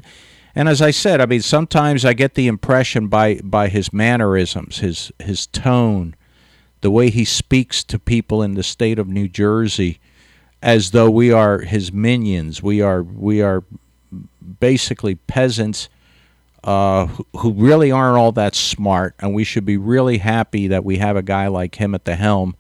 [0.54, 4.78] and as I said, I mean, sometimes I get the impression by by his mannerisms,
[4.78, 6.16] his his tone
[6.86, 10.00] the way he speaks to people in the state of New Jersey
[10.62, 12.62] as though we are his minions.
[12.62, 13.64] We are we are
[14.60, 15.90] basically peasants
[16.64, 17.08] uh,
[17.38, 21.16] who, really aren't all that smart, and we should be really happy that we have
[21.16, 22.56] a guy like him at the helm.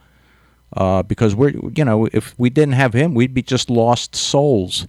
[0.76, 4.88] Uh, because we're you know if we didn't have him, we'd be just lost souls.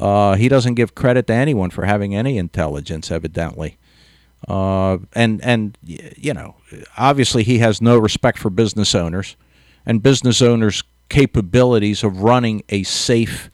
[0.00, 3.78] Uh, he doesn't give credit to anyone for having any intelligence, evidently.
[4.48, 6.54] Uh, and and you know,
[6.96, 9.36] obviously he has no respect for business owners
[9.84, 13.50] and business owners' capabilities of running a safe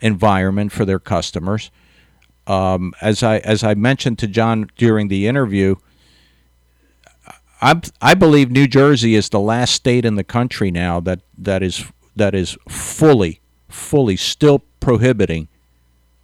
[0.00, 1.70] environment for their customers.
[2.46, 5.76] Um, as I as I mentioned to John during the interview,
[7.60, 11.62] I I believe New Jersey is the last state in the country now that that
[11.62, 11.84] is
[12.14, 15.48] that is fully fully still prohibiting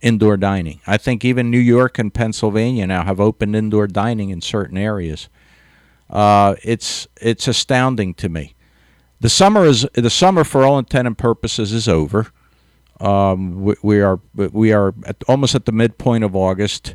[0.03, 0.81] indoor dining.
[0.87, 5.29] I think even New York and Pennsylvania now have opened indoor dining in certain areas.
[6.11, 8.55] Uh, it's it's astounding to me.
[9.21, 12.27] The summer is the summer for all intent and purposes is over.
[13.01, 16.95] Um, we, we, are we are at, almost at the midpoint of August.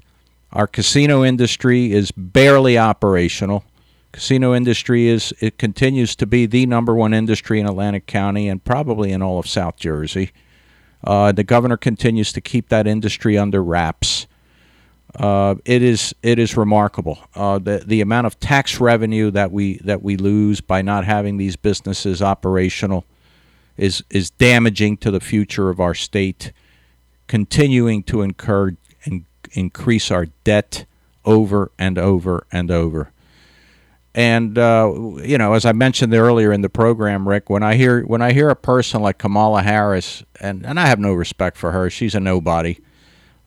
[0.54, 3.66] Our casino industry is barely operational.
[4.14, 8.64] Casino industry is it continues to be the number one industry in Atlantic County and
[8.64, 10.32] probably in all of South Jersey.
[11.08, 14.28] Uh, the governor continues to keep that industry under wraps.
[15.16, 19.78] Uh, it is it is remarkable uh, the the amount of tax revenue that we
[19.78, 23.06] that we lose by not having these businesses operational
[23.78, 26.52] is is damaging to the future of our state.
[27.28, 30.86] Continuing to incur and increase our debt
[31.24, 33.12] over and over and over.
[34.18, 34.92] And uh,
[35.22, 38.34] you know, as I mentioned earlier in the program, Rick, when I hear when I
[38.34, 42.16] hear a person like Kamala Harris, and, and I have no respect for her, she's
[42.16, 42.80] a nobody,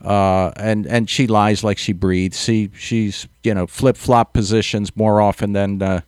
[0.00, 2.40] uh, and and she lies like she breathes.
[2.40, 5.82] She she's you know flip flop positions more often than.
[5.82, 6.02] Uh,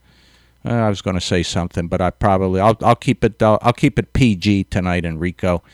[0.64, 3.98] I was going to say something, but I probably I'll I'll keep it I'll, keep
[3.98, 5.64] it PG tonight, Enrico.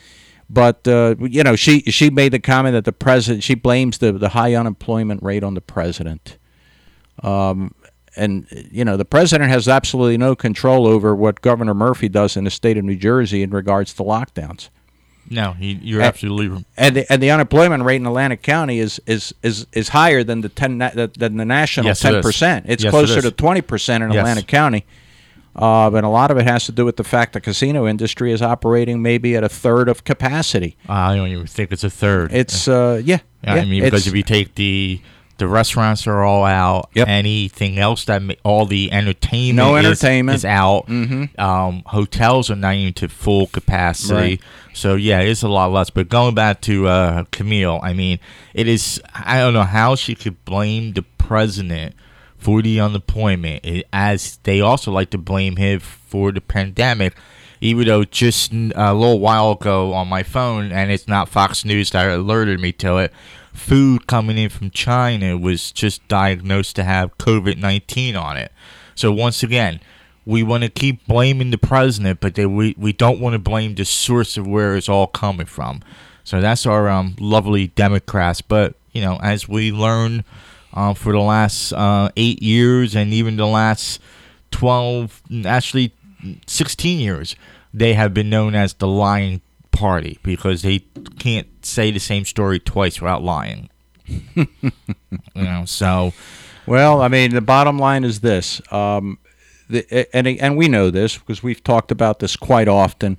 [0.49, 4.13] But uh, you know, she she made the comment that the president she blames the
[4.13, 6.39] the high unemployment rate on the president.
[7.21, 7.75] Um,
[8.15, 12.43] and you know the president has absolutely no control over what Governor Murphy does in
[12.43, 14.69] the state of New Jersey in regards to lockdowns.
[15.31, 18.99] No, he, you're And- absolutely And the, and the unemployment rate in Atlantic County is
[19.05, 22.65] is is, is higher than the ten than the national ten percent.
[22.67, 23.23] It's Yes, it closer is.
[23.25, 24.19] to twenty percent in Yes.
[24.21, 24.85] Atlantic County.
[25.55, 28.31] Uh, but a lot of it has to do with the fact the casino industry
[28.31, 30.77] is operating maybe at a third of capacity.
[30.87, 32.31] I don't even think it's a third.
[32.33, 35.01] It's uh Yeah, yeah, I mean, because if you take the
[35.39, 36.89] the restaurants are all out.
[36.93, 37.07] Yep.
[37.07, 40.35] Anything else that ma- all the entertainment No is- entertainment.
[40.35, 40.85] is, out.
[40.87, 41.37] Mhm.
[41.39, 44.13] Um, hotels are not even to full capacity.
[44.13, 44.39] Right.
[44.73, 45.89] So yeah, it's a lot less.
[45.89, 48.19] But going back to uh, Camille, I mean,
[48.53, 49.01] it is.
[49.15, 51.95] I don't know how she could blame the president
[52.37, 57.15] for the unemployment, it, as they also like to blame him for the pandemic.
[57.61, 61.89] Even though just a little while ago on my phone, and it's not Fox News
[61.89, 63.11] that alerted me to it,
[63.59, 68.51] food coming in from China was just diagnosed to have COVID 19 on it.
[68.95, 69.79] So once again,
[70.25, 73.75] we want to keep blaming the president, but they, we, we don't want to blame
[73.75, 75.81] the source of where it's all coming from.
[76.23, 78.41] So that's our um, lovely Democrats.
[78.41, 80.23] But, you know, as we learn
[80.73, 83.99] uh, for the last uh, eight years and even the last
[84.51, 85.93] 12, actually
[86.45, 87.35] 16 years,
[87.73, 89.41] they have been known as the lying
[89.71, 90.79] party because they
[91.17, 93.69] can't say the same story twice without lying.
[94.35, 94.71] you
[95.35, 96.13] know, so
[96.65, 99.17] Well, I mean, the bottom line is this, um,
[99.69, 103.17] the, and and we know this because we've talked about this quite often,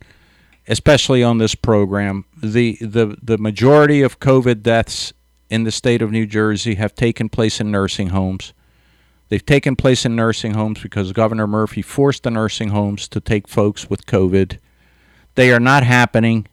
[0.68, 2.24] especially on this program.
[2.42, 5.12] The the the majority of COVID deaths
[5.48, 8.53] in the state of New Jersey have taken place in nursing homes.
[9.30, 13.46] They've taken place in nursing homes because Governor Murphy forced the nursing homes to take
[13.46, 14.59] folks with COVID.
[15.36, 16.48] They are not happening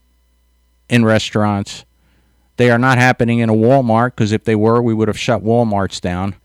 [0.88, 1.86] in restaurants.
[2.58, 5.44] They are not happening in a Walmart because if they were, we would have shut
[5.44, 6.36] Walmarts down.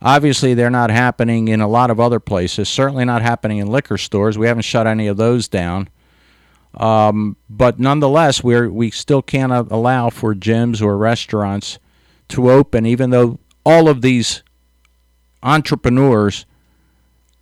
[0.00, 2.68] Obviously, they're not happening in a lot of other places.
[2.68, 4.36] Certainly not happening in liquor stores.
[4.36, 5.88] We haven't shut any of those down.
[6.74, 11.78] Um, but nonetheless, we're we still can't allow for gyms or restaurants
[12.28, 14.42] to open, even though all of these
[15.42, 16.44] entrepreneurs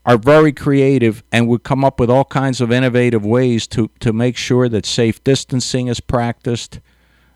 [0.04, 4.12] are very creative and would come up with all kinds of innovative ways to, to
[4.12, 6.80] make sure that safe distancing is practiced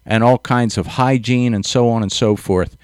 [0.06, 2.76] and all kinds of hygiene and so on and so forth.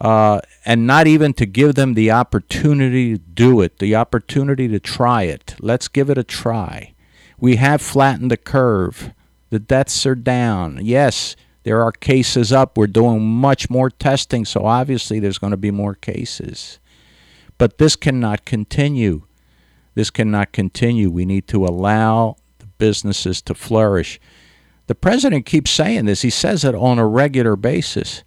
[0.00, 4.78] Uh, and not even to give them the opportunity to do it, the opportunity to
[4.78, 5.56] try it.
[5.60, 6.94] Let's give it a try.
[7.38, 9.12] We have flattened the curve.
[9.50, 10.80] The deaths are down.
[10.82, 12.76] Yes, there are cases up.
[12.76, 16.78] We're doing much more testing, so obviously there's going to be more cases.
[17.56, 19.22] But this cannot continue.
[19.94, 21.10] This cannot continue.
[21.10, 24.20] We need to allow the businesses to flourish.
[24.88, 26.22] The president keeps saying this.
[26.22, 28.24] He says it on a regular basis.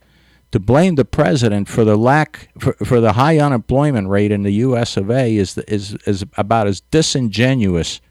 [0.52, 4.52] To blame the president for the lack for, for the high unemployment rate in the
[4.52, 4.98] U.S.
[4.98, 5.38] of A.
[5.38, 8.02] is is is about as disingenuous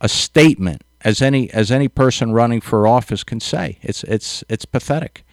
[0.00, 3.78] a statement as any as any person running for office can say.
[3.82, 5.24] It's it's it's pathetic.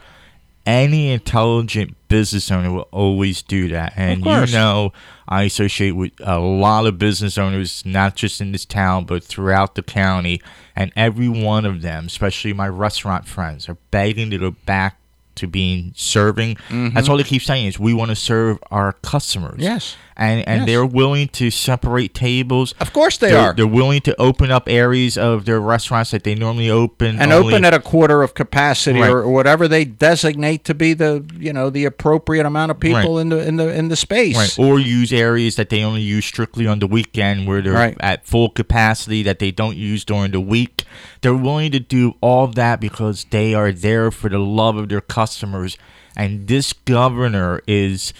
[0.71, 4.93] Any intelligent business owner will always do that, and you know
[5.29, 9.75] I associate with a lot of business owners, not just in this town but throughout
[9.75, 10.41] the county,
[10.77, 15.01] and every one of them, especially my restaurant friends, are begging to go back
[15.35, 16.55] to being serving.
[16.55, 17.11] That's mm-hmm.
[17.11, 19.61] all they keep saying is we want to serve our customers.
[19.61, 19.97] Yes.
[20.21, 20.67] And and Yes.
[20.67, 22.75] they're willing to separate tables.
[22.79, 23.53] Of course they They're, are.
[23.55, 27.55] they're willing to open up areas of their restaurants that they normally open and only-
[27.55, 29.11] open at a quarter of capacity Right.
[29.11, 33.23] or, whatever they designate to be the you know the appropriate amount of people Right.
[33.23, 34.37] in the in the in the space.
[34.37, 34.59] Right.
[34.59, 38.51] Or use areas that they only use strictly on the weekend where they're at full
[38.51, 40.85] capacity that they don't use during the week.
[41.23, 45.01] They're willing to do all that because they are there for the love of their
[45.01, 45.79] customers.
[46.17, 48.13] And this governor is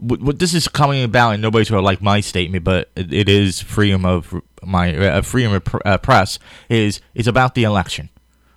[0.00, 3.28] what, what this is coming about, and nobody's going to like my statement, but it,
[3.28, 6.38] is freedom of my uh, freedom of pr- uh, press
[6.68, 8.08] is is about the election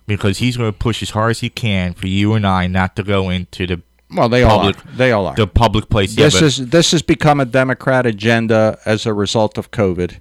[0.06, 2.96] because he's going to push as hard as he can for you and I not
[2.96, 4.90] to go into the Well, they all public are.
[4.90, 5.34] They all are.
[5.34, 6.16] the public place.
[6.16, 10.18] Yeah, this but- is this has become a Democrat agenda as a result of COVID.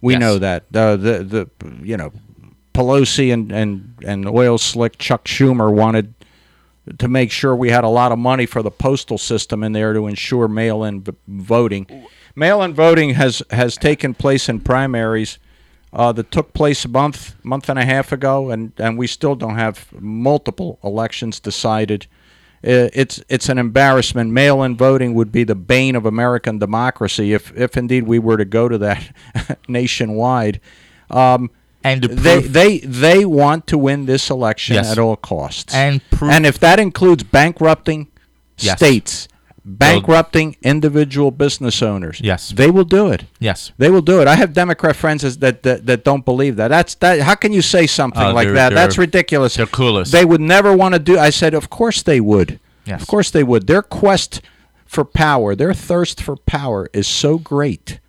[0.00, 0.20] We Yes.
[0.20, 1.24] know that the the
[1.60, 2.12] the you know
[2.74, 6.14] Pelosi and, and, and oil slick Chuck Schumer wanted
[6.98, 9.92] to make sure we had a lot of money for the postal system in there
[9.92, 12.06] to ensure mail-in voting.
[12.34, 15.38] Mail-in voting has has taken place in primaries
[15.92, 19.34] uh, that took place a month month and a half ago, and, and we still
[19.34, 22.06] don't have multiple elections decided.
[22.62, 24.32] It's it's an embarrassment.
[24.32, 28.44] Mail-in voting would be the bane of American democracy if if indeed we were to
[28.44, 30.60] go to that nationwide.
[31.10, 31.50] Um,
[31.84, 34.90] And they they they want to win this election Yes.
[34.92, 35.72] at all costs.
[35.74, 38.08] And and if that includes bankrupting
[38.58, 38.76] Yes.
[38.78, 39.28] states,
[39.64, 42.50] bankrupting individual business owners, Yes.
[42.50, 43.24] they will do it.
[43.38, 43.70] Yes.
[43.78, 44.26] They will do it.
[44.26, 46.68] I have Democrat friends that that, that don't believe that.
[46.68, 47.20] That's that.
[47.20, 48.72] How can you say something Oh, like that?
[48.74, 49.54] That's ridiculous.
[49.54, 50.10] they're clueless.
[50.10, 51.18] They would never want to do.
[51.18, 52.58] I said, of course they would.
[52.84, 53.02] Yes.
[53.02, 53.66] Of course they would.
[53.66, 54.40] Their quest
[54.86, 58.00] for power, their thirst for power, is so great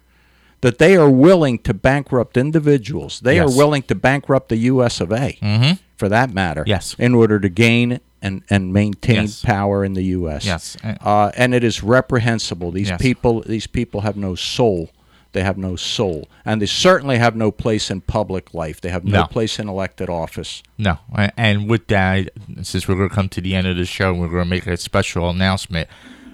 [0.61, 3.19] that they are willing to bankrupt individuals.
[3.21, 3.53] They Yes.
[3.53, 4.99] are willing to bankrupt the U.S.
[5.01, 5.37] of A.
[5.41, 5.79] Mhm.
[5.97, 6.63] For that matter.
[6.65, 6.95] Yes.
[6.97, 9.41] In order to gain and, and maintain Yes.
[9.43, 10.45] power in the U.S.
[10.45, 10.77] Yes.
[10.83, 12.71] Uh, and it is reprehensible.
[12.71, 13.01] These Yes.
[13.01, 14.89] people, these people have no soul.
[15.31, 18.81] They have no soul, and they certainly have no place in public life.
[18.81, 19.25] They have no, No.
[19.27, 20.63] place in elected office.
[20.75, 20.97] No,
[21.37, 22.31] and with that,
[22.63, 24.65] since we're going to come to the end of the show, we're going to make
[24.65, 25.87] a special announcement.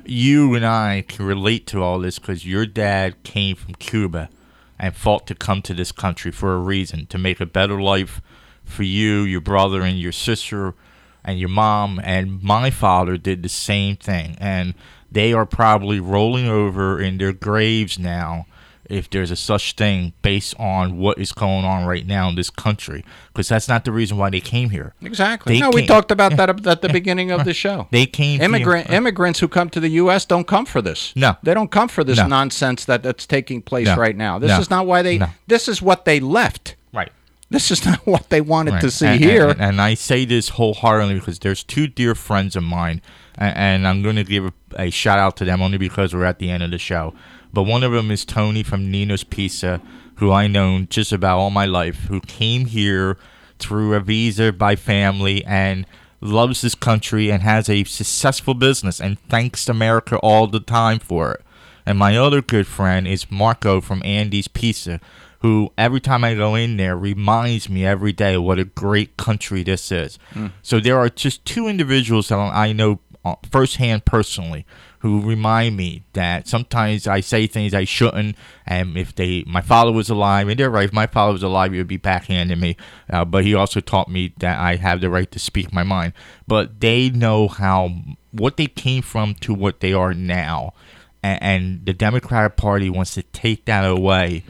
[0.07, 4.29] You and I can relate to all this because your dad came from Cuba
[4.77, 8.21] and fought to come to this country for a reason to make a better life
[8.63, 10.75] for you, your brother, and your sister,
[11.23, 11.99] and your mom.
[12.03, 14.75] And my father did the same thing, and
[15.11, 18.45] they are probably rolling over in their graves now
[18.89, 22.49] if there's a such thing based on what is going on right now in this
[22.49, 25.53] country because that's not the reason why they came here Exactly.
[25.55, 27.87] They no, we talked about that at the beginning of the show.
[27.91, 30.25] they came here- Immigrant immigrants who come to the U.S.
[30.25, 31.13] don't come for this.
[31.15, 31.35] No.
[31.43, 32.27] they don't come for this No.
[32.27, 33.95] nonsense that, that's taking place No.
[33.97, 34.39] right now.
[34.39, 34.59] This No.
[34.59, 35.19] is not why they.
[35.47, 36.75] This is what they left.
[36.93, 37.11] right
[37.49, 38.81] This is not what they wanted Right.
[38.81, 39.49] to see and, here.
[39.49, 43.01] And, and I say this wholeheartedly because there's two dear friends of mine,
[43.37, 46.25] and, and I'm going to give a, a shout out to them only because we're
[46.25, 47.13] at the end of the show.
[47.55, 49.81] But one of them is Tony from Nino's Pizza,
[50.15, 53.17] who I known just about all my life, who came here
[53.59, 55.87] through a visa by family and
[56.19, 61.31] loves this country and has a successful business and thanks America all the time for
[61.31, 61.41] it.
[61.85, 64.99] And my other good friend is Marco from Andy's Pizza,
[65.39, 69.63] who every time I go in there reminds me every day what a great country
[69.63, 70.19] this is.
[70.33, 70.51] Mm.
[70.61, 74.65] So there are just two individuals that I know uh, firsthand personally
[75.05, 78.35] who remind me that sometimes I say things I shouldn't,
[78.65, 81.73] and if they, my father was alive, and they're right, if my father was alive,
[81.73, 82.75] he would be backhanding me.
[83.07, 86.13] Uh, but he also taught me that I have the right to speak my mind.
[86.47, 87.91] But they know how
[88.31, 90.73] what they came from to what they are now,
[91.21, 94.43] and, and the Democratic Party wants to take that away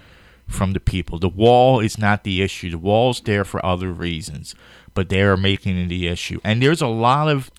[0.48, 1.20] from the people.
[1.20, 2.70] The wall is not the issue.
[2.72, 4.56] The wall's there for other reasons,
[4.94, 6.40] but they are making it the issue.
[6.46, 7.52] And there's a lot of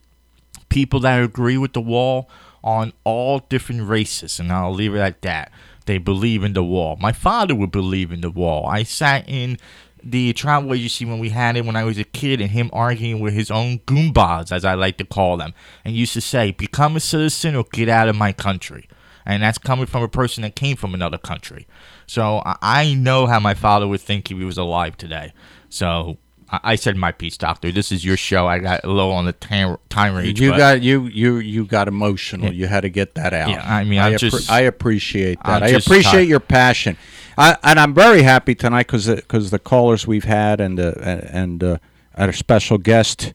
[0.71, 2.31] people that agree with the wall
[2.67, 5.53] on all different races, and I'll leave it at that.
[5.87, 6.97] They believe in the wall.
[7.01, 8.67] My father would believe in the wall.
[8.67, 9.57] I sat in
[10.03, 13.21] the travel agency when we had it when I was a kid, and him arguing
[13.21, 15.55] with his own goombas, as I like to call them,
[15.85, 18.89] and used to say, "Become a citizen or get out of my country."
[19.25, 21.67] And that's coming from a person that came from another country.
[22.07, 25.33] So I- know how my father would think if he was alive today.
[25.69, 26.19] So
[26.51, 27.71] I I said my piece, doctor.
[27.73, 28.47] This is your show.
[28.47, 30.41] I got low on the time, time range.
[30.41, 32.53] You got you you you got emotional.
[32.53, 33.51] You had to get that out.
[33.51, 35.63] Yeah, I mean, appre- just- I appreciate that.
[35.63, 36.29] I'm I appreciate tired.
[36.29, 36.97] your passion.
[37.39, 41.63] I, and I'm very happy tonight because because the callers we've had and uh, and
[41.63, 41.79] uh,
[42.17, 43.35] our special guest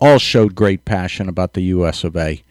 [0.00, 2.04] all showed great passion about the U.S.
[2.04, 2.42] of A.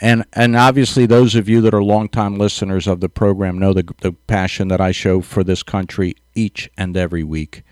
[0.00, 3.88] And and obviously those of you that are longtime listeners of the program know the
[4.00, 7.62] the passion that I show for this country each and every week.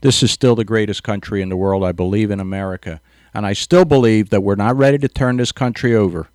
[0.00, 1.84] This is still the greatest country in the world.
[1.84, 3.00] I believe in America.
[3.34, 6.28] And I still believe that we're not ready to turn this country over,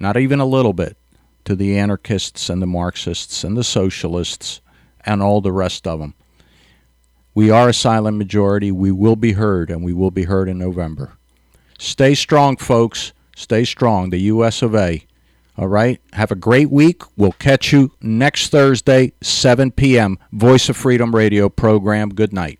[0.00, 0.96] not even a little bit,
[1.44, 4.60] to the anarchists and the Marxists and the socialists
[5.04, 6.14] and all the rest of them.
[7.34, 8.72] We are a silent majority.
[8.72, 11.12] We will be heard, and we will be heard in November.
[11.78, 13.12] Stay strong, folks.
[13.36, 14.10] Stay strong.
[14.10, 14.62] The U.S.
[14.62, 15.04] of A.
[15.56, 16.00] All right.
[16.14, 17.02] Have a great week.
[17.16, 20.18] We'll catch you next Thursday, 7 p.m.
[20.32, 22.08] Voice of Freedom Radio program.
[22.10, 22.58] Good night.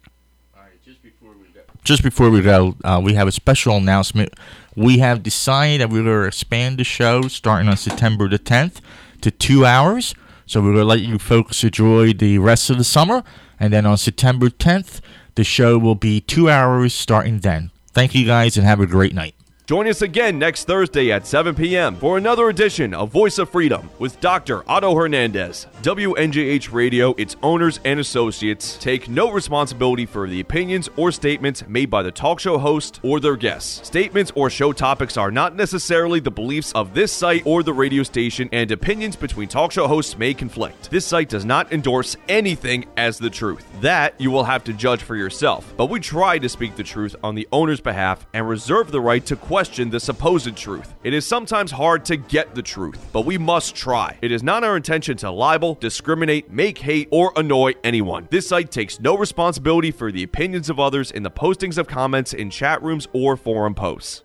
[1.84, 4.34] Just before we go, uh, we have a special announcement.
[4.76, 8.80] We have decided that we're going to expand the show starting on September the 10th
[9.22, 10.14] to two hours.
[10.46, 13.22] So we're going to let you folks enjoy the rest of the summer.
[13.60, 15.00] And then on September 10th,
[15.34, 17.70] the show will be two hours starting then.
[17.92, 19.34] Thank you guys and have a great night.
[19.68, 21.94] Join us again next Thursday at 7 p.m.
[21.96, 24.64] for another edition of Voice of Freedom with Dr.
[24.66, 25.66] Otto Hernandez.
[25.82, 31.90] WNJH Radio, its owners, and associates take no responsibility for the opinions or statements made
[31.90, 33.86] by the talk show host or their guests.
[33.86, 38.02] Statements or show topics are not necessarily the beliefs of this site or the radio
[38.02, 40.90] station, and opinions between talk show hosts may conflict.
[40.90, 43.66] This site does not endorse anything as the truth.
[43.82, 45.74] That you will have to judge for yourself.
[45.76, 49.26] But we try to speak the truth on the owner's behalf and reserve the right
[49.26, 50.94] to question the supposed truth.
[51.02, 54.16] It is sometimes hard to get the truth, but we must try.
[54.22, 58.28] It is not our intention to libel, discriminate, make hate, or annoy anyone.
[58.30, 62.34] This site takes no responsibility for the opinions of others in the postings of comments
[62.34, 64.22] in chat rooms or forum posts.